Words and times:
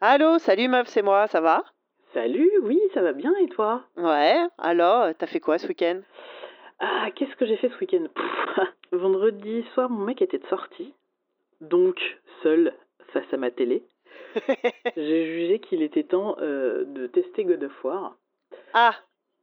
Allô, 0.00 0.38
salut 0.38 0.68
meuf, 0.68 0.88
c'est 0.88 1.02
moi, 1.02 1.26
ça 1.28 1.40
va? 1.40 1.64
Salut, 2.14 2.50
oui, 2.62 2.80
ça 2.94 3.02
va 3.02 3.12
bien 3.12 3.34
et 3.40 3.48
toi? 3.48 3.82
Ouais, 3.96 4.36
alors, 4.58 5.12
t'as 5.18 5.26
fait 5.26 5.40
quoi 5.40 5.58
ce 5.58 5.66
week-end? 5.66 6.00
Ah, 6.78 7.08
qu'est-ce 7.14 7.34
que 7.36 7.46
j'ai 7.46 7.56
fait 7.56 7.68
ce 7.68 7.78
week-end? 7.78 8.06
Pff, 8.14 8.66
Vendredi 8.92 9.64
soir, 9.74 9.90
mon 9.90 10.04
mec 10.04 10.22
était 10.22 10.38
de 10.38 10.46
sortie, 10.46 10.94
donc 11.60 12.00
seul 12.42 12.72
face 13.12 13.32
à 13.32 13.36
ma 13.36 13.50
télé. 13.50 13.82
j'ai 14.96 15.26
jugé 15.26 15.58
qu'il 15.60 15.82
était 15.82 16.04
temps 16.04 16.36
euh, 16.40 16.84
de 16.84 17.06
tester 17.08 17.44
God 17.44 17.64
of 17.64 17.84
War. 17.84 18.16
Ah, 18.74 18.94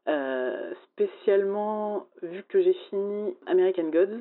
Euh, 0.08 0.74
spécialement 0.92 2.06
vu 2.22 2.44
que 2.48 2.62
j'ai 2.62 2.76
fini 2.90 3.36
American 3.48 3.90
Gods 3.90 4.20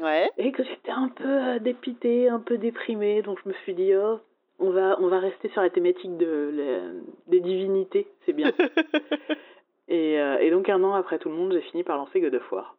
ouais. 0.00 0.30
et 0.38 0.52
que 0.52 0.62
j'étais 0.62 0.92
un 0.92 1.08
peu 1.08 1.26
euh, 1.28 1.58
dépitée, 1.58 2.28
un 2.28 2.38
peu 2.38 2.56
déprimée, 2.56 3.22
donc 3.22 3.38
je 3.44 3.48
me 3.48 3.54
suis 3.64 3.74
dit 3.74 3.94
oh, 3.96 4.20
on 4.58 4.70
va 4.70 4.96
on 5.00 5.08
va 5.08 5.18
rester 5.20 5.48
sur 5.50 5.62
la 5.62 5.70
thématique 5.70 6.16
de 6.16 6.50
la- 6.52 7.00
des 7.26 7.40
divinités, 7.40 8.06
c'est 8.26 8.32
bien. 8.32 8.52
et, 9.88 10.18
euh, 10.20 10.38
et 10.38 10.50
donc 10.50 10.68
un 10.68 10.82
an 10.84 10.94
après 10.94 11.18
tout 11.18 11.28
le 11.28 11.34
monde, 11.34 11.52
j'ai 11.52 11.60
fini 11.62 11.84
par 11.84 11.96
lancer 11.96 12.20
God 12.20 12.34
of 12.34 12.52
War. 12.52 12.76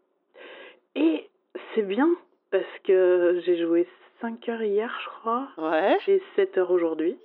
Et 0.95 1.29
c'est 1.75 1.83
bien 1.83 2.09
parce 2.51 2.65
que 2.83 3.41
j'ai 3.45 3.57
joué 3.57 3.87
5 4.21 4.49
heures 4.49 4.63
hier, 4.63 4.93
je 5.03 5.09
crois. 5.19 5.47
ouais. 5.57 5.97
J'ai 6.05 6.21
7 6.35 6.57
heures 6.57 6.71
aujourd'hui. 6.71 7.17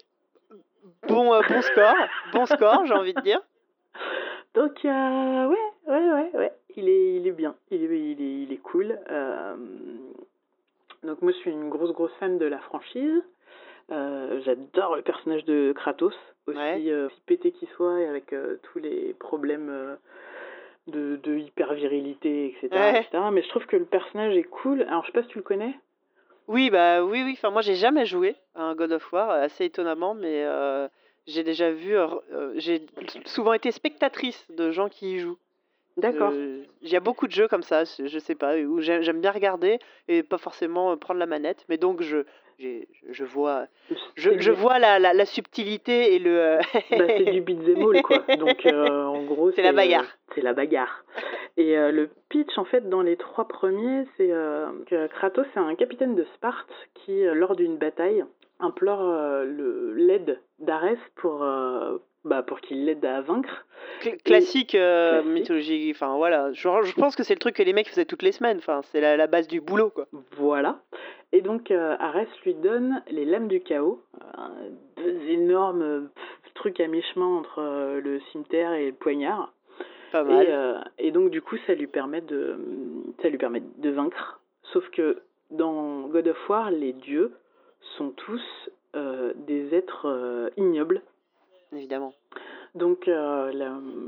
Bon, 1.09 1.33
euh, 1.35 1.41
bon 1.49 1.63
score, 1.63 1.95
bon 2.33 2.47
score, 2.47 2.87
j'ai 2.87 2.93
envie 2.95 3.15
de 3.15 3.21
dire. 3.23 3.41
Donc, 4.55 4.85
euh, 4.85 5.47
ouais, 5.49 5.57
ouais, 5.89 6.11
ouais, 6.13 6.31
ouais. 6.35 6.53
Il 6.77 6.89
est, 6.89 7.15
il 7.17 7.27
est 7.27 7.33
bien. 7.33 7.55
Il 7.71 7.83
est, 7.85 8.11
il 8.13 8.21
est, 8.23 8.43
il 8.45 8.53
est 8.53 8.59
cool. 8.59 8.99
Donc, 11.03 11.21
moi, 11.23 11.33
je 11.33 11.37
suis 11.39 11.51
une 11.51 11.69
grosse, 11.71 11.93
grosse 11.93 12.13
fan 12.21 12.39
de 12.39 12.47
la 12.47 12.59
franchise. 12.59 13.23
Euh, 13.91 14.41
J'adore 14.45 14.97
le 14.97 15.03
personnage 15.03 15.45
de 15.45 15.73
Kratos, 15.77 16.15
aussi, 16.47 16.59
Ouais. 16.59 16.83
euh, 16.91 17.07
aussi 17.07 17.21
pété 17.27 17.53
qu'il 17.53 17.69
soit 17.69 18.01
et 18.01 18.07
avec 18.07 18.33
euh, 18.33 18.57
tous 18.63 18.79
les 18.79 19.15
problèmes 19.15 19.97
de, 20.87 21.17
de 21.17 21.37
hyper-virilité, 21.39 22.47
etc., 22.49 22.69
Ouais. 22.73 23.01
etc. 23.01 23.25
Mais 23.33 23.43
je 23.43 23.49
trouve 23.49 23.67
que 23.67 23.77
le 23.77 23.85
personnage 23.85 24.37
est 24.37 24.43
cool. 24.45 24.83
Alors, 24.83 25.03
je 25.03 25.07
sais 25.09 25.13
pas 25.13 25.23
si 25.23 25.29
tu 25.29 25.39
le 25.39 25.45
connais. 25.45 25.75
Oui, 26.49 26.71
bah 26.71 27.03
oui, 27.05 27.23
oui. 27.25 27.33
Enfin, 27.39 27.51
moi, 27.51 27.63
j'ai 27.63 27.75
jamais 27.75 28.05
joué 28.07 28.37
à 28.55 28.63
un 28.65 28.75
God 28.75 28.93
of 28.93 29.13
War, 29.13 29.31
assez 29.31 29.65
étonnamment, 29.65 30.15
mais 30.15 30.47
j'ai 31.27 31.43
déjà 31.43 31.71
vu. 31.71 31.97
j'ai 32.57 32.85
souvent 33.25 33.55
été 33.55 33.71
spectatrice 33.71 34.47
de 34.51 34.71
gens 34.71 34.89
qui 34.91 35.15
y 35.15 35.19
jouent. 35.21 35.39
D'accord. 35.97 36.31
Euh, 36.33 36.63
Il 36.83 36.89
y 36.89 36.97
a 36.97 37.01
beaucoup 37.01 37.27
de 37.27 37.33
jeux 37.33 37.49
comme 37.49 37.63
ça, 37.63 37.85
je 37.85 38.07
je 38.07 38.19
sais 38.19 38.35
pas, 38.35 38.57
où 38.59 38.81
j'ai- 38.81 39.03
j'aime 39.03 39.21
bien 39.21 39.31
regarder 39.31 39.79
et 40.09 40.23
pas 40.23 40.39
forcément 40.39 40.93
euh, 40.93 40.97
prendre 40.97 41.21
la 41.21 41.27
manette, 41.27 41.65
mais 41.69 41.77
donc 41.79 42.03
je, 42.03 42.19
j'ai- 42.59 42.89
je 43.11 43.25
vois, 43.25 43.67
je, 44.17 44.51
vois 44.51 44.79
la, 44.79 44.99
la, 44.99 45.13
la 45.15 45.25
subtilité 45.25 46.15
et 46.15 46.19
le. 46.19 46.37
euh, 46.39 46.59
Bah, 46.91 47.05
c'est 47.17 47.31
du 47.31 47.41
beat'em 47.41 47.81
all, 47.89 48.03
quoi. 48.03 48.19
Donc, 48.39 48.67
euh, 48.67 49.05
en 49.05 49.23
gros, 49.25 49.51
C'est 49.53 49.63
la 49.63 49.73
bagarre. 49.73 50.03
euh, 50.03 50.33
c'est 50.35 50.41
la 50.43 50.53
bagarre. 50.53 51.05
Et 51.57 51.79
euh, 51.79 51.93
le 51.93 52.11
pitch, 52.29 52.59
en 52.59 52.65
fait, 52.65 52.89
dans 52.89 53.03
les 53.03 53.17
trois 53.17 53.47
premiers, 53.47 54.05
c'est 54.17 54.31
euh, 54.33 54.67
que 54.87 55.07
Kratos, 55.07 55.47
c'est 55.55 55.61
un 55.61 55.75
capitaine 55.77 56.15
de 56.17 56.25
Sparte 56.35 56.69
qui, 56.95 57.25
euh, 57.25 57.35
lors 57.35 57.55
d'une 57.57 57.77
bataille, 57.77 58.25
implore 58.61 59.01
euh, 59.03 59.45
le- 59.45 59.93
l'aide 59.95 60.41
d'Arès 60.59 60.99
pour, 61.17 61.43
euh, 61.45 61.99
bah, 62.25 62.43
pour 62.43 62.61
qu'il 62.61 62.85
l'aide 62.85 63.05
à 63.05 63.21
vaincre. 63.21 63.67
Cl- 64.01 64.23
classique, 64.23 64.75
euh, 64.75 65.21
Classique. 65.23 65.33
mythologie, 65.33 65.91
enfin 65.95 66.17
voilà, 66.17 66.53
je, 66.53 66.69
je 66.85 66.95
pense 66.95 67.17
que 67.17 67.23
c'est 67.23 67.35
le 67.35 67.39
truc 67.39 67.57
que 67.57 67.63
les 67.63 67.73
mecs 67.73 67.89
faisaient 67.89 68.05
toutes 68.07 68.23
les 68.23 68.33
semaines, 68.33 68.59
enfin 68.59 68.81
c'est 68.91 69.01
la, 69.01 69.17
la 69.17 69.27
base 69.27 69.47
du 69.47 69.61
boulot 69.61 69.91
quoi. 69.91 70.07
Voilà. 70.37 70.81
Et 71.33 71.41
donc, 71.43 71.71
euh, 71.71 71.97
Arès 71.99 72.29
lui 72.45 72.55
donne 72.55 73.03
les 73.11 73.25
lames 73.25 73.49
du 73.49 73.61
chaos, 73.61 74.01
euh, 74.39 74.71
deux 74.97 75.29
énormes 75.31 76.09
pff, 76.15 76.55
trucs 76.55 76.81
à 76.81 76.87
mi-chemin 76.87 77.27
entre 77.27 77.99
le 78.01 78.21
cimetière 78.31 78.73
et 78.73 78.87
le 78.87 78.93
poignard. 78.95 79.53
Pas 80.13 80.23
mal. 80.23 80.85
Et, 80.99 81.09
et 81.09 81.11
donc 81.11 81.31
du 81.31 81.43
coup, 81.43 81.57
ça 81.67 81.75
lui 81.75 81.89
permet 81.89 82.21
de, 82.21 82.57
ça 83.21 83.29
lui 83.29 83.39
permet 83.39 83.63
de 83.79 83.91
vaincre. 83.91 84.41
Sauf 84.73 84.89
que 84.91 85.23
dans 85.51 86.03
God 86.09 86.29
of 86.29 86.49
War, 86.49 86.71
les 86.71 86.93
dieux 86.93 87.33
sont 87.97 88.11
tous 88.11 88.71
des 88.95 89.75
êtres 89.75 90.51
ignobles. 90.57 91.03
Évidemment. 91.75 92.15
Donc 92.75 93.07
euh, 93.09 93.53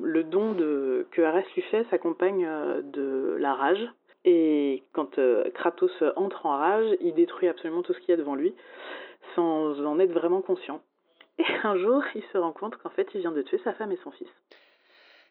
le 0.03 0.25
don 0.25 0.53
de, 0.53 1.07
que 1.13 1.23
Arès 1.23 1.47
lui 1.55 1.63
fait 1.63 1.85
s'accompagne 1.91 2.45
euh, 2.47 2.83
de 2.83 3.37
la 3.39 3.55
rage. 3.55 3.87
Et 4.25 4.83
quand 4.93 5.19
euh, 5.19 5.49
Kratos 5.55 6.03
entre 6.17 6.47
en 6.47 6.59
rage, 6.59 6.97
il 7.01 7.15
détruit 7.15 7.49
absolument 7.49 7.83
tout 7.83 7.93
ce 7.93 8.01
qu'il 8.01 8.11
y 8.11 8.13
a 8.13 8.17
devant 8.17 8.35
lui, 8.35 8.55
sans 9.37 9.81
en 9.87 10.01
être 10.01 10.13
vraiment 10.13 10.43
conscient. 10.43 10.83
Et 11.39 11.45
un 11.63 11.77
jour, 11.77 12.03
il 12.15 12.25
se 12.33 12.39
rend 12.39 12.53
compte 12.53 12.77
qu'en 12.77 12.91
fait, 12.91 13.09
il 13.15 13.21
vient 13.21 13.31
de 13.31 13.43
tuer 13.43 13.61
sa 13.63 13.73
femme 13.75 13.93
et 13.93 13.99
son 14.03 14.11
fils. 14.11 14.29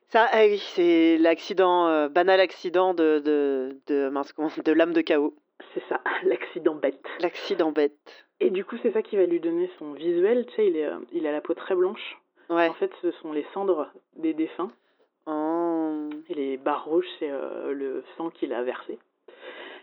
Ça, 0.09 0.27
ah 0.31 0.45
oui, 0.45 0.59
c'est 0.75 1.17
l'accident, 1.17 1.87
euh, 1.87 2.07
banal 2.07 2.39
accident 2.39 2.93
de, 2.93 3.19
de, 3.19 3.75
de, 3.87 4.07
mince, 4.09 4.31
comment- 4.31 4.49
de 4.63 4.71
l'âme 4.71 4.93
de 4.93 5.01
chaos. 5.01 5.33
C'est 5.73 5.83
ça, 5.89 5.99
l'accident 6.23 6.75
bête. 6.75 7.03
L'accident 7.21 7.71
bête. 7.71 8.25
Et 8.39 8.49
du 8.51 8.63
coup, 8.63 8.77
c'est 8.83 8.93
ça 8.93 9.01
qui 9.01 9.17
va 9.17 9.25
lui 9.25 9.39
donner 9.39 9.69
son 9.79 9.93
visuel. 9.93 10.45
Tu 10.45 10.55
sais, 10.55 10.67
il, 10.67 10.77
est, 10.77 10.89
il 11.11 11.25
a 11.25 11.31
la 11.31 11.41
peau 11.41 11.53
très 11.53 11.75
blanche. 11.75 12.17
Ouais. 12.49 12.69
En 12.69 12.73
fait, 12.73 12.91
ce 13.01 13.11
sont 13.11 13.31
les 13.33 13.45
cendres 13.53 13.87
des 14.15 14.33
défunts. 14.33 14.71
Oh. 15.27 16.09
Et 16.29 16.33
les 16.33 16.57
barres 16.57 16.85
rouges, 16.85 17.07
c'est 17.19 17.29
euh, 17.31 17.73
le 17.73 18.03
sang 18.17 18.29
qu'il 18.29 18.53
a 18.53 18.63
versé. 18.63 18.99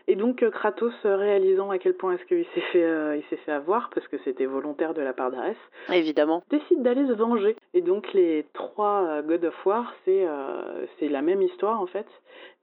Et 0.08 0.16
donc, 0.16 0.42
euh, 0.42 0.50
Kratos, 0.50 0.92
euh, 1.04 1.16
réalisant 1.16 1.70
à 1.70 1.78
quel 1.78 1.94
point 1.94 2.14
est-ce 2.14 2.24
qu'il 2.24 2.44
s'est 2.54 2.60
fait, 2.72 2.82
euh, 2.82 3.16
il 3.16 3.22
s'est 3.30 3.36
fait 3.36 3.52
avoir, 3.52 3.88
parce 3.94 4.08
que 4.08 4.18
c'était 4.24 4.46
volontaire 4.46 4.94
de 4.94 5.00
la 5.00 5.12
part 5.12 5.30
d'Arès, 5.30 5.56
Évidemment. 5.92 6.42
décide 6.50 6.82
d'aller 6.82 7.06
se 7.06 7.12
venger. 7.12 7.54
Et 7.72 7.82
donc, 7.82 8.12
les 8.12 8.44
trois 8.52 9.04
euh, 9.04 9.22
God 9.22 9.44
of 9.44 9.66
War, 9.66 9.92
c'est 10.04 10.26
euh, 10.26 10.86
c'est 10.98 11.08
la 11.08 11.22
même 11.22 11.40
histoire, 11.40 11.80
en 11.80 11.86
fait. 11.86 12.06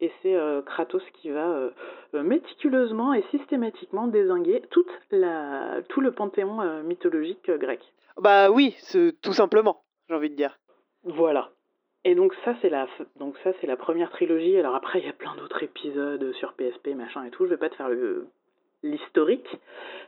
Et 0.02 0.12
c'est 0.22 0.36
Kratos 0.66 1.04
qui 1.14 1.30
va 1.30 1.70
méticuleusement 2.14 3.14
et 3.14 3.22
systématiquement 3.32 4.08
désinguer 4.08 4.62
toute 4.72 4.90
la, 5.12 5.82
tout 5.90 6.00
le 6.00 6.12
panthéon 6.12 6.84
mythologique 6.84 7.52
grec. 7.52 7.82
Bah 8.18 8.50
oui, 8.50 8.76
tout 9.22 9.34
simplement, 9.34 9.82
j'ai 10.10 10.16
envie 10.16 10.30
de 10.30 10.36
dire. 10.36 10.58
Voilà. 11.04 11.52
Et 12.06 12.16
donc 12.16 12.34
ça 12.46 12.56
c'est 12.62 12.70
la 12.70 12.88
donc 13.18 13.36
ça 13.44 13.52
c'est 13.60 13.68
la 13.68 13.78
première 13.78 14.10
trilogie. 14.10 14.58
Alors 14.58 14.76
après 14.76 15.00
il 15.00 15.06
y 15.06 15.10
a 15.10 15.14
plein 15.14 15.36
d'autres 15.36 15.62
épisodes 15.64 16.32
sur 16.34 16.54
PSP 16.54 16.90
machin 16.96 17.26
et 17.26 17.30
tout. 17.30 17.46
Je 17.46 17.52
vais 17.52 17.58
pas 17.58 17.70
te 17.70 17.76
faire 17.76 17.90
l'historique, 18.84 19.60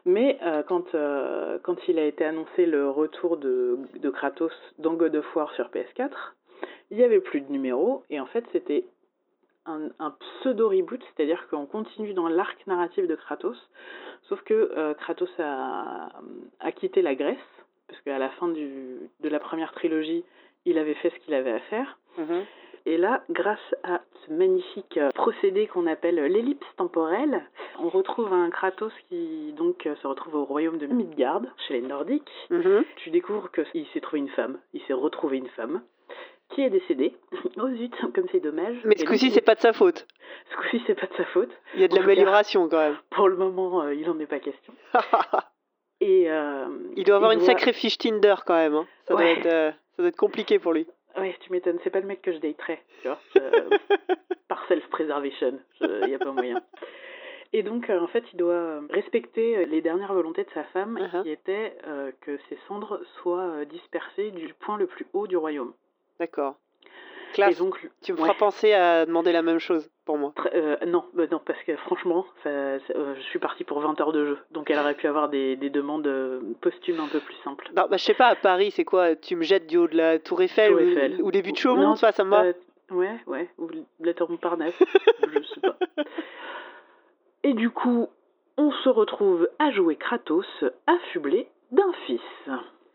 mais 0.05 0.39
euh, 0.41 0.63
quand 0.63 0.95
euh, 0.95 1.59
quand 1.63 1.87
il 1.87 1.99
a 1.99 2.05
été 2.05 2.23
annoncé 2.23 2.65
le 2.65 2.89
retour 2.89 3.37
de 3.37 3.77
de 3.95 4.09
Kratos 4.09 4.53
dans 4.79 4.93
God 4.93 5.15
of 5.15 5.35
War 5.35 5.51
sur 5.53 5.69
PS4, 5.69 6.11
il 6.91 6.97
y 6.97 7.03
avait 7.03 7.19
plus 7.19 7.41
de 7.41 7.51
numéros 7.51 8.03
et 8.09 8.19
en 8.19 8.25
fait 8.25 8.45
c'était 8.53 8.85
un, 9.67 9.91
pseudo 10.41 10.69
reboot, 10.69 11.01
c'est-à-dire 11.15 11.47
qu'on 11.49 11.67
continue 11.67 12.15
dans 12.15 12.27
l'arc 12.27 12.65
narratif 12.65 13.05
de 13.07 13.13
Kratos, 13.13 13.57
sauf 14.23 14.41
que 14.41 14.53
euh, 14.75 14.95
Kratos 14.95 15.29
a 15.39 16.71
quitté 16.73 17.03
la 17.03 17.13
Grèce 17.13 17.37
parce 17.91 18.01
qu'à 18.01 18.17
la 18.17 18.29
fin 18.29 18.47
du, 18.47 18.97
de 19.19 19.29
la 19.29 19.39
première 19.39 19.71
trilogie 19.73 20.23
il 20.65 20.77
avait 20.77 20.93
fait 20.95 21.09
ce 21.09 21.19
qu'il 21.23 21.33
avait 21.33 21.51
à 21.51 21.59
faire. 21.59 21.97
Mhm. 22.17 22.45
Et 22.85 22.97
là, 22.97 23.23
grâce 23.29 23.75
à 23.83 24.01
ce 24.25 24.33
magnifique 24.33 24.97
euh, 24.97 25.09
procédé 25.11 25.67
qu'on 25.67 25.85
appelle 25.85 26.15
l'ellipse 26.15 26.65
temporelle, 26.77 27.43
on 27.79 27.89
retrouve 27.89 28.33
un 28.33 28.49
Kratos 28.49 28.93
qui 29.07 29.53
donc 29.53 29.85
euh, 29.85 29.95
se 29.97 30.07
retrouve 30.07 30.35
au 30.35 30.45
royaume 30.45 30.79
de 30.79 30.87
Midgard, 30.87 31.43
chez 31.67 31.75
les 31.75 31.81
Nordiques. 31.81 32.31
Mhm. 32.49 32.83
Tu 32.97 33.11
découvres 33.11 33.51
qu'il 33.51 33.85
s'est 33.93 34.01
trouvé 34.01 34.19
une 34.19 34.29
femme, 34.29 34.57
il 34.73 34.81
s'est 34.83 34.93
retrouvé 34.93 35.37
une 35.37 35.49
femme, 35.49 35.81
qui 36.49 36.61
est 36.61 36.71
décédée. 36.71 37.13
oh 37.57 37.69
zut, 37.75 37.95
comme 38.13 38.27
c'est 38.31 38.39
dommage. 38.39 38.77
Mais 38.83 38.97
ce 38.97 39.05
coup-ci, 39.05 39.29
c'est 39.29 39.45
pas 39.45 39.55
de 39.55 39.61
sa 39.61 39.73
faute. 39.73 40.07
Ce 40.49 40.55
coup-ci, 40.57 40.81
c'est 40.87 40.99
pas 40.99 41.07
de 41.07 41.13
sa 41.13 41.25
faute. 41.25 41.51
Il 41.75 41.81
y 41.81 41.83
a 41.83 41.87
de 41.87 41.95
l'amélioration 41.95 42.67
quand 42.67 42.79
même. 42.79 42.97
Pour 43.11 43.29
le 43.29 43.37
moment, 43.37 43.83
euh, 43.83 43.93
il 43.93 44.09
en 44.09 44.19
est 44.19 44.25
pas 44.25 44.39
question. 44.39 44.73
Et 46.01 46.29
euh, 46.29 46.65
Il 46.95 47.03
doit 47.05 47.15
avoir 47.17 47.31
une 47.31 47.39
doit- 47.39 47.47
sacrée 47.47 47.73
fiche 47.73 47.97
Tinder 47.97 48.35
quand 48.45 48.55
même. 48.55 48.73
hein. 48.75 48.87
Ça, 49.07 49.13
doit 49.13 49.23
Ouais. 49.23 49.37
être, 49.37 49.45
euh, 49.45 49.71
ça 49.71 49.77
doit 50.03 50.07
être 50.07 50.17
compliqué 50.17 50.59
pour 50.59 50.73
lui. 50.73 50.87
Ouais, 51.17 51.35
tu 51.41 51.51
m'étonnes, 51.51 51.77
c'est 51.83 51.89
pas 51.89 51.99
le 51.99 52.07
mec 52.07 52.21
que 52.21 52.31
je 52.31 52.37
daterais, 52.39 52.81
tu 53.01 53.07
vois. 53.07 53.19
Je- 53.35 53.39
par 54.47 54.65
self-preservation, 54.67 55.59
il 55.81 56.07
n'y 56.07 56.15
a 56.15 56.19
pas 56.19 56.31
moyen. 56.31 56.61
Et 57.53 57.63
donc, 57.63 57.89
euh, 57.89 57.99
en 57.99 58.07
fait, 58.07 58.23
il 58.33 58.37
doit 58.37 58.79
respecter 58.89 59.65
les 59.65 59.81
dernières 59.81 60.13
volontés 60.13 60.43
de 60.45 60.49
sa 60.51 60.63
femme, 60.65 60.97
Uh-huh. 60.97 61.21
qui 61.23 61.29
étaient 61.29 61.77
euh, 61.85 62.11
que 62.21 62.37
ses 62.49 62.57
cendres 62.67 62.99
soient 63.21 63.65
dispersées 63.65 64.31
du 64.31 64.53
point 64.53 64.77
le 64.77 64.87
plus 64.87 65.05
haut 65.13 65.27
du 65.27 65.35
royaume. 65.37 65.73
D'accord. 66.19 66.55
Et 66.85 67.33
Classe. 67.33 67.57
donc, 67.59 67.77
Tu 68.01 68.13
me 68.13 68.17
ouais. 68.17 68.23
feras 68.27 68.37
penser 68.37 68.73
à 68.73 69.05
demander 69.05 69.31
la 69.33 69.41
même 69.41 69.59
chose 69.59 69.89
pour 70.05 70.17
moi. 70.17 70.31
Très- 70.35 70.51
euh, 70.55 70.75
non, 70.87 71.03
bah 71.13 71.23
non, 71.31 71.39
parce 71.45 71.61
que 71.63 71.75
franchement, 71.77 72.25
ça, 72.43 72.79
ça- 72.79 72.93
euh, 72.95 73.15
je 73.15 73.21
suis 73.21 73.39
partie 73.39 73.63
pour 73.63 73.79
20 73.79 73.99
heures 74.01 74.11
de 74.11 74.25
jeu, 74.25 74.37
donc 74.51 74.69
elle 74.69 74.79
aurait 74.79 74.95
pu 74.95 75.07
avoir 75.07 75.29
des, 75.29 75.55
des 75.55 75.69
demandes 75.69 76.07
euh, 76.07 76.41
posthumes 76.61 76.99
un 76.99 77.07
peu 77.07 77.19
plus 77.19 77.35
simples. 77.43 77.69
Non, 77.75 77.83
bah, 77.89 77.97
je 77.97 78.03
sais 78.03 78.13
pas, 78.13 78.27
à 78.27 78.35
Paris, 78.35 78.71
c'est 78.71 78.85
quoi? 78.85 79.15
Tu 79.15 79.35
me 79.35 79.43
jettes 79.43 79.67
du 79.67 79.77
haut 79.77 79.87
de 79.87 79.95
la 79.97 80.19
Tour 80.19 80.41
Eiffel, 80.41 80.69
Tour 80.71 80.79
ou- 81.21 81.27
ou, 81.27 81.31
début 81.31 81.51
de 81.51 81.55
Non, 81.57 81.61
Chaumont, 81.61 81.95
ça, 81.95 82.11
ça 82.11 82.23
me 82.23 82.29
va. 82.31 82.43
Euh, 82.45 82.53
ouais, 82.91 83.15
ouais, 83.27 83.49
ou 83.57 83.67
la 83.99 84.13
tour 84.13 84.29
Montparnasse, 84.29 84.73
je 85.33 85.43
sais 85.43 85.61
pas. 85.61 85.77
Et 87.43 87.53
du 87.53 87.69
coup, 87.69 88.07
on 88.57 88.71
se 88.71 88.89
retrouve 88.89 89.47
à 89.59 89.71
jouer 89.71 89.95
Kratos 89.95 90.45
affublé 90.87 91.47
d'un 91.71 91.91
fils. 92.05 92.21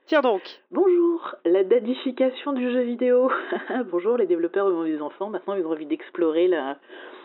Tiens 0.06 0.20
donc. 0.20 0.42
Bonjour, 0.70 1.34
la 1.44 1.64
dadification 1.64 2.52
du 2.52 2.70
jeu 2.70 2.82
vidéo. 2.82 3.28
Bonjour, 3.90 4.16
les 4.16 4.26
développeurs 4.26 4.66
ont 4.66 4.84
des 4.84 5.02
enfants. 5.02 5.30
Maintenant, 5.30 5.54
ils 5.54 5.66
ont 5.66 5.72
envie 5.72 5.86
d'explorer 5.86 6.46
la, 6.46 6.76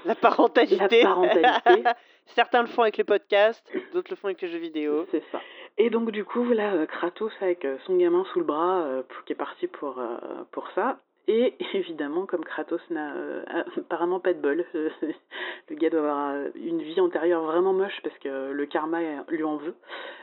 La 0.03 0.15
parentalité. 0.15 1.03
la 1.03 1.09
parentalité. 1.09 1.83
Certains 2.25 2.61
le 2.61 2.67
font 2.67 2.81
avec 2.81 2.97
les 2.97 3.03
podcasts, 3.03 3.63
d'autres 3.93 4.09
le 4.09 4.15
font 4.15 4.29
avec 4.29 4.41
les 4.41 4.47
jeux 4.47 4.57
vidéo. 4.57 5.05
C'est 5.11 5.23
ça. 5.31 5.39
Et 5.77 5.91
donc, 5.91 6.09
du 6.09 6.25
coup, 6.25 6.43
voilà, 6.43 6.73
euh, 6.73 6.87
Kratos 6.87 7.31
avec 7.41 7.65
euh, 7.65 7.77
son 7.85 7.97
gamin 7.97 8.23
sous 8.33 8.39
le 8.39 8.45
bras 8.45 8.81
euh, 8.81 9.03
qui 9.27 9.33
est 9.33 9.35
parti 9.35 9.67
pour, 9.67 9.99
euh, 9.99 10.17
pour 10.51 10.67
ça. 10.73 10.97
Et 11.27 11.55
évidemment, 11.73 12.25
comme 12.25 12.43
Kratos 12.43 12.81
n'a 12.89 13.13
euh, 13.15 13.43
apparemment 13.77 14.19
pas 14.19 14.33
de 14.33 14.39
bol, 14.39 14.65
euh, 14.75 14.89
le 15.69 15.75
gars 15.75 15.89
doit 15.89 15.99
avoir 15.99 16.29
euh, 16.31 16.49
une 16.55 16.81
vie 16.81 16.99
antérieure 16.99 17.43
vraiment 17.43 17.73
moche 17.73 17.99
parce 18.03 18.17
que 18.19 18.51
le 18.51 18.65
karma 18.65 18.99
lui 19.29 19.43
en 19.43 19.57
veut, 19.57 19.75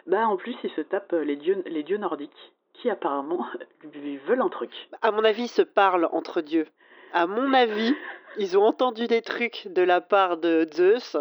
bah 0.07 0.27
en 0.27 0.37
plus, 0.37 0.57
il 0.65 0.71
se 0.71 0.81
tape 0.81 1.13
euh, 1.13 1.25
les 1.25 1.37
dieux, 1.37 1.63
les 1.67 1.83
dieux 1.83 1.99
nordiques 1.99 2.53
qui 2.75 2.91
apparemment 2.91 3.45
lui 3.93 4.19
veulent 4.19 4.41
un 4.41 4.49
truc. 4.49 4.71
À 5.03 5.11
mon 5.11 5.25
avis, 5.25 5.45
ils 5.45 5.49
se 5.49 5.63
parlent 5.63 6.09
entre 6.13 6.41
dieux. 6.41 6.67
À 7.13 7.27
mon 7.27 7.53
avis, 7.53 7.95
ils 8.37 8.57
ont 8.57 8.65
entendu 8.65 9.07
des 9.07 9.23
trucs 9.23 9.67
de 9.69 9.83
la 9.83 10.01
part 10.01 10.37
de 10.37 10.69
Zeus. 10.73 11.17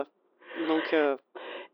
Donc, 0.68 0.94
euh, 0.94 1.16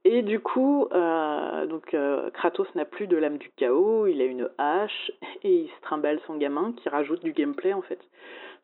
Et 0.05 0.21
du 0.21 0.39
coup, 0.41 0.87
euh, 0.91 1.65
donc 1.65 1.93
euh, 1.93 2.29
Kratos 2.31 2.67
n'a 2.75 2.83
plus 2.83 3.07
de 3.07 3.15
lame 3.15 3.37
du 3.37 3.49
chaos, 3.55 4.05
il 4.05 4.21
a 4.21 4.25
une 4.25 4.49
hache 4.57 5.11
et 5.43 5.53
il 5.53 5.69
se 5.69 5.81
trimballe 5.81 6.19
son 6.27 6.35
gamin 6.35 6.73
qui 6.73 6.89
rajoute 6.89 7.23
du 7.23 7.31
gameplay 7.31 7.73
en 7.73 7.81
fait. 7.81 7.99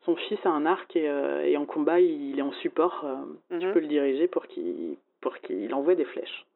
Son 0.04 0.16
fils 0.16 0.38
a 0.44 0.50
un 0.50 0.66
arc 0.66 0.94
et, 0.96 1.08
euh, 1.08 1.42
et 1.44 1.56
en 1.56 1.64
combat 1.64 2.00
il 2.00 2.38
est 2.38 2.42
en 2.42 2.52
support, 2.52 3.06
tu 3.50 3.66
mhm. 3.66 3.72
peux 3.72 3.80
le 3.80 3.86
diriger 3.86 4.28
pour 4.28 4.46
qu'il 4.46 4.96
pour 5.22 5.36
qu'il 5.38 5.72
envoie 5.74 5.94
des 5.94 6.04
flèches. 6.04 6.46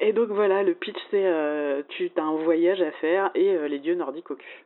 Et 0.00 0.12
donc 0.12 0.28
voilà, 0.28 0.62
le 0.62 0.74
pitch 0.74 0.98
c'est 1.10 1.84
tu 1.88 2.10
as 2.16 2.22
un 2.22 2.36
voyage 2.36 2.82
à 2.82 2.90
faire 2.92 3.30
et 3.34 3.68
les 3.68 3.78
dieux 3.78 3.94
nordiques 3.94 4.30
au 4.30 4.36
cul. 4.36 4.64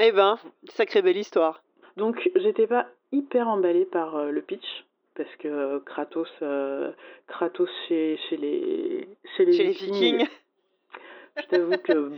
eh 0.00 0.12
ben, 0.12 0.36
sacrée 0.68 1.02
belle 1.02 1.16
histoire. 1.16 1.62
Donc 1.96 2.30
j'étais 2.36 2.66
pas 2.66 2.86
hyper 3.12 3.48
emballée 3.48 3.84
par 3.84 4.24
le 4.26 4.42
pitch 4.42 4.84
parce 5.14 5.34
que 5.36 5.78
Kratos 5.80 6.28
euh, 6.42 6.92
Kratos 7.26 7.68
chez, 7.88 8.16
chez 8.28 8.36
les 8.36 9.08
chez 9.36 9.44
les 9.44 9.52
Chez 9.52 9.64
les 9.64 9.70
Vikings, 9.70 10.26
Je 11.36 11.42
t'avoue 11.46 11.78
que 11.78 12.12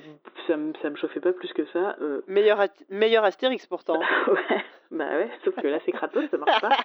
ça 0.46 0.56
me, 0.56 0.72
ça 0.82 0.90
me 0.90 0.96
chauffait 0.96 1.20
pas 1.20 1.32
plus 1.32 1.52
que 1.52 1.64
ça. 1.66 1.96
euh. 2.00 2.22
meilleur, 2.26 2.58
At- 2.60 2.68
meilleur 2.88 3.24
Astérix 3.24 3.66
pourtant. 3.66 3.98
ouais, 4.26 4.62
bah 4.90 5.16
ouais, 5.18 5.30
sauf 5.44 5.54
que 5.56 5.68
là 5.68 5.78
c'est 5.84 5.92
Kratos, 5.92 6.28
ça 6.30 6.38
marche 6.38 6.60
pas. 6.60 6.76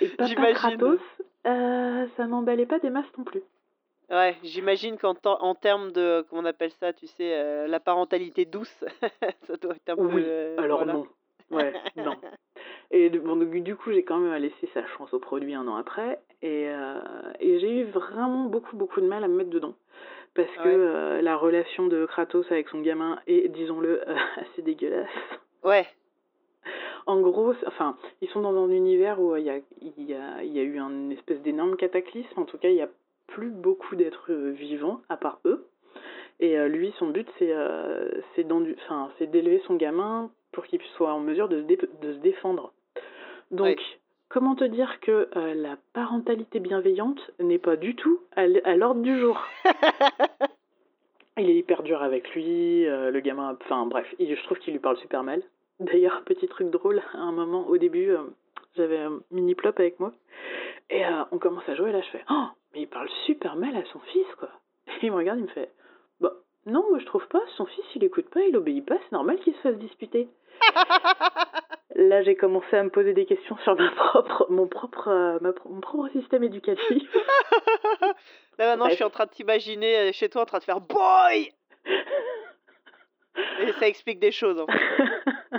Et 0.00 0.08
papa. 0.08 0.52
Kratos, 0.52 1.00
euh, 1.46 2.06
ça 2.16 2.26
m'emballait 2.26 2.66
pas 2.66 2.78
des 2.78 2.90
masses 2.90 3.10
non 3.18 3.24
plus. 3.24 3.42
Ouais, 4.10 4.36
j'imagine 4.42 4.98
qu'en 4.98 5.14
en 5.24 5.54
termes 5.54 5.90
de, 5.92 6.24
comment 6.28 6.42
on 6.42 6.44
appelle 6.44 6.72
ça, 6.72 6.92
tu 6.92 7.06
sais, 7.06 7.32
euh, 7.34 7.66
la 7.66 7.80
parentalité 7.80 8.44
douce, 8.44 8.84
ça 9.46 9.56
doit 9.56 9.74
être 9.74 9.88
un 9.88 9.96
peu... 9.96 10.02
Oui, 10.02 10.22
euh, 10.26 10.56
alors 10.58 10.78
voilà. 10.78 10.92
non. 10.92 11.06
Ouais, 11.50 11.72
non. 11.96 12.16
Et 12.90 13.08
de- 13.10 13.18
bon, 13.18 13.36
donc, 13.36 13.50
du 13.50 13.76
coup, 13.76 13.92
j'ai 13.92 14.02
quand 14.02 14.18
même 14.18 14.34
laissé 14.42 14.68
sa 14.74 14.84
chance 14.86 15.12
au 15.14 15.18
produit 15.18 15.54
un 15.54 15.66
an 15.68 15.76
après. 15.76 16.20
Et, 16.42 16.68
euh, 16.68 16.98
et 17.40 17.58
j'ai 17.60 17.80
eu 17.80 17.84
vraiment 17.84 18.44
beaucoup, 18.46 18.76
beaucoup 18.76 19.00
de 19.00 19.06
mal 19.06 19.24
à 19.24 19.28
me 19.28 19.36
mettre 19.36 19.50
dedans. 19.50 19.74
Parce 20.34 20.50
que 20.56 20.68
Ouais. 20.68 20.74
euh, 20.76 21.22
la 21.22 21.36
relation 21.36 21.86
de 21.86 22.06
Kratos 22.06 22.46
avec 22.50 22.68
son 22.68 22.80
gamin 22.80 23.18
est, 23.26 23.48
disons-le, 23.48 24.00
euh, 24.08 24.16
assez 24.36 24.62
dégueulasse. 24.62 25.08
Ouais, 25.64 25.86
En 27.06 27.20
gros, 27.20 27.54
enfin, 27.66 27.96
ils 28.20 28.28
sont 28.28 28.40
dans 28.42 28.56
un 28.56 28.70
univers 28.70 29.20
où 29.20 29.36
il 29.36 29.44
y, 29.44 29.50
a, 29.50 29.58
y, 29.98 30.14
a, 30.14 30.42
y 30.44 30.58
a 30.58 30.62
eu 30.62 30.78
un 30.78 31.10
espèce 31.10 31.40
d'énorme 31.42 31.76
cataclysme. 31.76 32.40
En 32.40 32.44
tout 32.44 32.58
cas, 32.58 32.68
il 32.68 32.74
n'y 32.74 32.82
a 32.82 32.88
plus 33.26 33.50
beaucoup 33.50 33.96
d'êtres 33.96 34.32
vivants 34.32 35.00
à 35.08 35.16
part 35.16 35.40
eux. 35.44 35.66
Et 36.40 36.56
lui, 36.68 36.92
son 36.98 37.08
but, 37.08 37.28
c'est 37.38 37.52
euh, 37.52 38.08
d'élever 39.20 39.62
son 39.66 39.76
gamin 39.76 40.30
pour 40.52 40.64
qu'il 40.66 40.80
soit 40.96 41.12
en 41.12 41.20
mesure 41.20 41.48
de 41.48 41.58
se, 41.60 41.66
dé- 41.66 41.78
de 42.02 42.12
se 42.12 42.18
défendre. 42.18 42.72
Donc, 43.50 43.78
comment 44.28 44.54
te 44.54 44.64
dire 44.64 45.00
que 45.00 45.28
euh, 45.36 45.54
la 45.54 45.76
parentalité 45.92 46.60
bienveillante 46.60 47.30
n'est 47.40 47.58
pas 47.58 47.76
du 47.76 47.94
tout 47.96 48.20
à 48.36 48.46
l'ordre 48.76 49.02
du 49.02 49.18
jour? 49.18 49.40
Il 51.38 51.48
est 51.48 51.54
hyper 51.56 51.82
dur 51.82 52.02
avec 52.02 52.34
lui, 52.34 52.86
euh, 52.86 53.10
le 53.10 53.20
gamin, 53.20 53.56
enfin 53.64 53.86
bref, 53.86 54.06
il- 54.18 54.36
je 54.36 54.42
trouve 54.44 54.58
qu'il 54.58 54.74
lui 54.74 54.80
parle 54.80 54.98
super 54.98 55.22
mal. 55.22 55.42
D'ailleurs, 55.80 56.22
petit 56.26 56.46
truc 56.46 56.68
drôle, 56.70 57.02
à 57.14 57.18
un 57.18 57.32
moment, 57.32 57.66
au 57.68 57.78
début, 57.78 58.10
euh, 58.10 58.18
j'avais 58.76 58.98
un 58.98 59.20
mini 59.30 59.54
plop 59.54 59.78
avec 59.80 59.98
moi, 59.98 60.12
et 60.90 61.02
on 61.30 61.38
commence 61.38 61.66
à 61.68 61.74
jouer, 61.74 61.88
et 61.88 61.92
là 61.94 62.02
je 62.02 62.10
fais 62.10 62.22
Oh, 62.30 62.44
mais 62.74 62.82
il 62.82 62.86
parle 62.88 63.08
super 63.24 63.56
mal 63.56 63.74
à 63.76 63.84
son 63.86 63.98
fils, 64.00 64.26
quoi. 64.38 64.50
Et 64.88 64.90
il 65.06 65.10
me 65.10 65.16
regarde, 65.16 65.38
il 65.38 65.44
me 65.44 65.48
fait 65.50 65.70
non, 66.66 66.84
moi 66.90 66.98
je 66.98 67.06
trouve 67.06 67.26
pas, 67.28 67.40
son 67.56 67.66
fils 67.66 67.84
il 67.96 68.04
écoute 68.04 68.28
pas, 68.30 68.40
il 68.42 68.56
obéit 68.56 68.84
pas, 68.86 68.96
c'est 69.04 69.12
normal 69.12 69.38
qu'il 69.40 69.54
se 69.54 69.60
fasse 69.60 69.76
disputer. 69.76 70.28
Là, 71.94 72.22
j'ai 72.22 72.36
commencé 72.36 72.74
à 72.74 72.82
me 72.82 72.88
poser 72.88 73.12
des 73.12 73.26
questions 73.26 73.56
sur 73.58 73.76
ma 73.76 73.90
propre, 73.90 74.46
mon, 74.48 74.66
propre, 74.66 75.08
euh, 75.08 75.38
ma 75.42 75.52
pro- 75.52 75.68
mon 75.68 75.80
propre 75.80 76.08
système 76.12 76.42
éducatif. 76.42 77.14
Là 78.58 78.66
maintenant, 78.70 78.88
je 78.88 78.94
suis 78.94 79.04
en 79.04 79.10
train 79.10 79.26
de 79.26 79.30
t'imaginer 79.30 79.98
euh, 79.98 80.12
chez 80.12 80.30
toi 80.30 80.42
en 80.42 80.46
train 80.46 80.58
de 80.58 80.64
faire 80.64 80.80
boy 80.80 81.52
et 83.60 83.72
ça 83.72 83.88
explique 83.88 84.20
des 84.20 84.32
choses. 84.32 84.60
En 84.60 84.66
fait. 84.66 85.58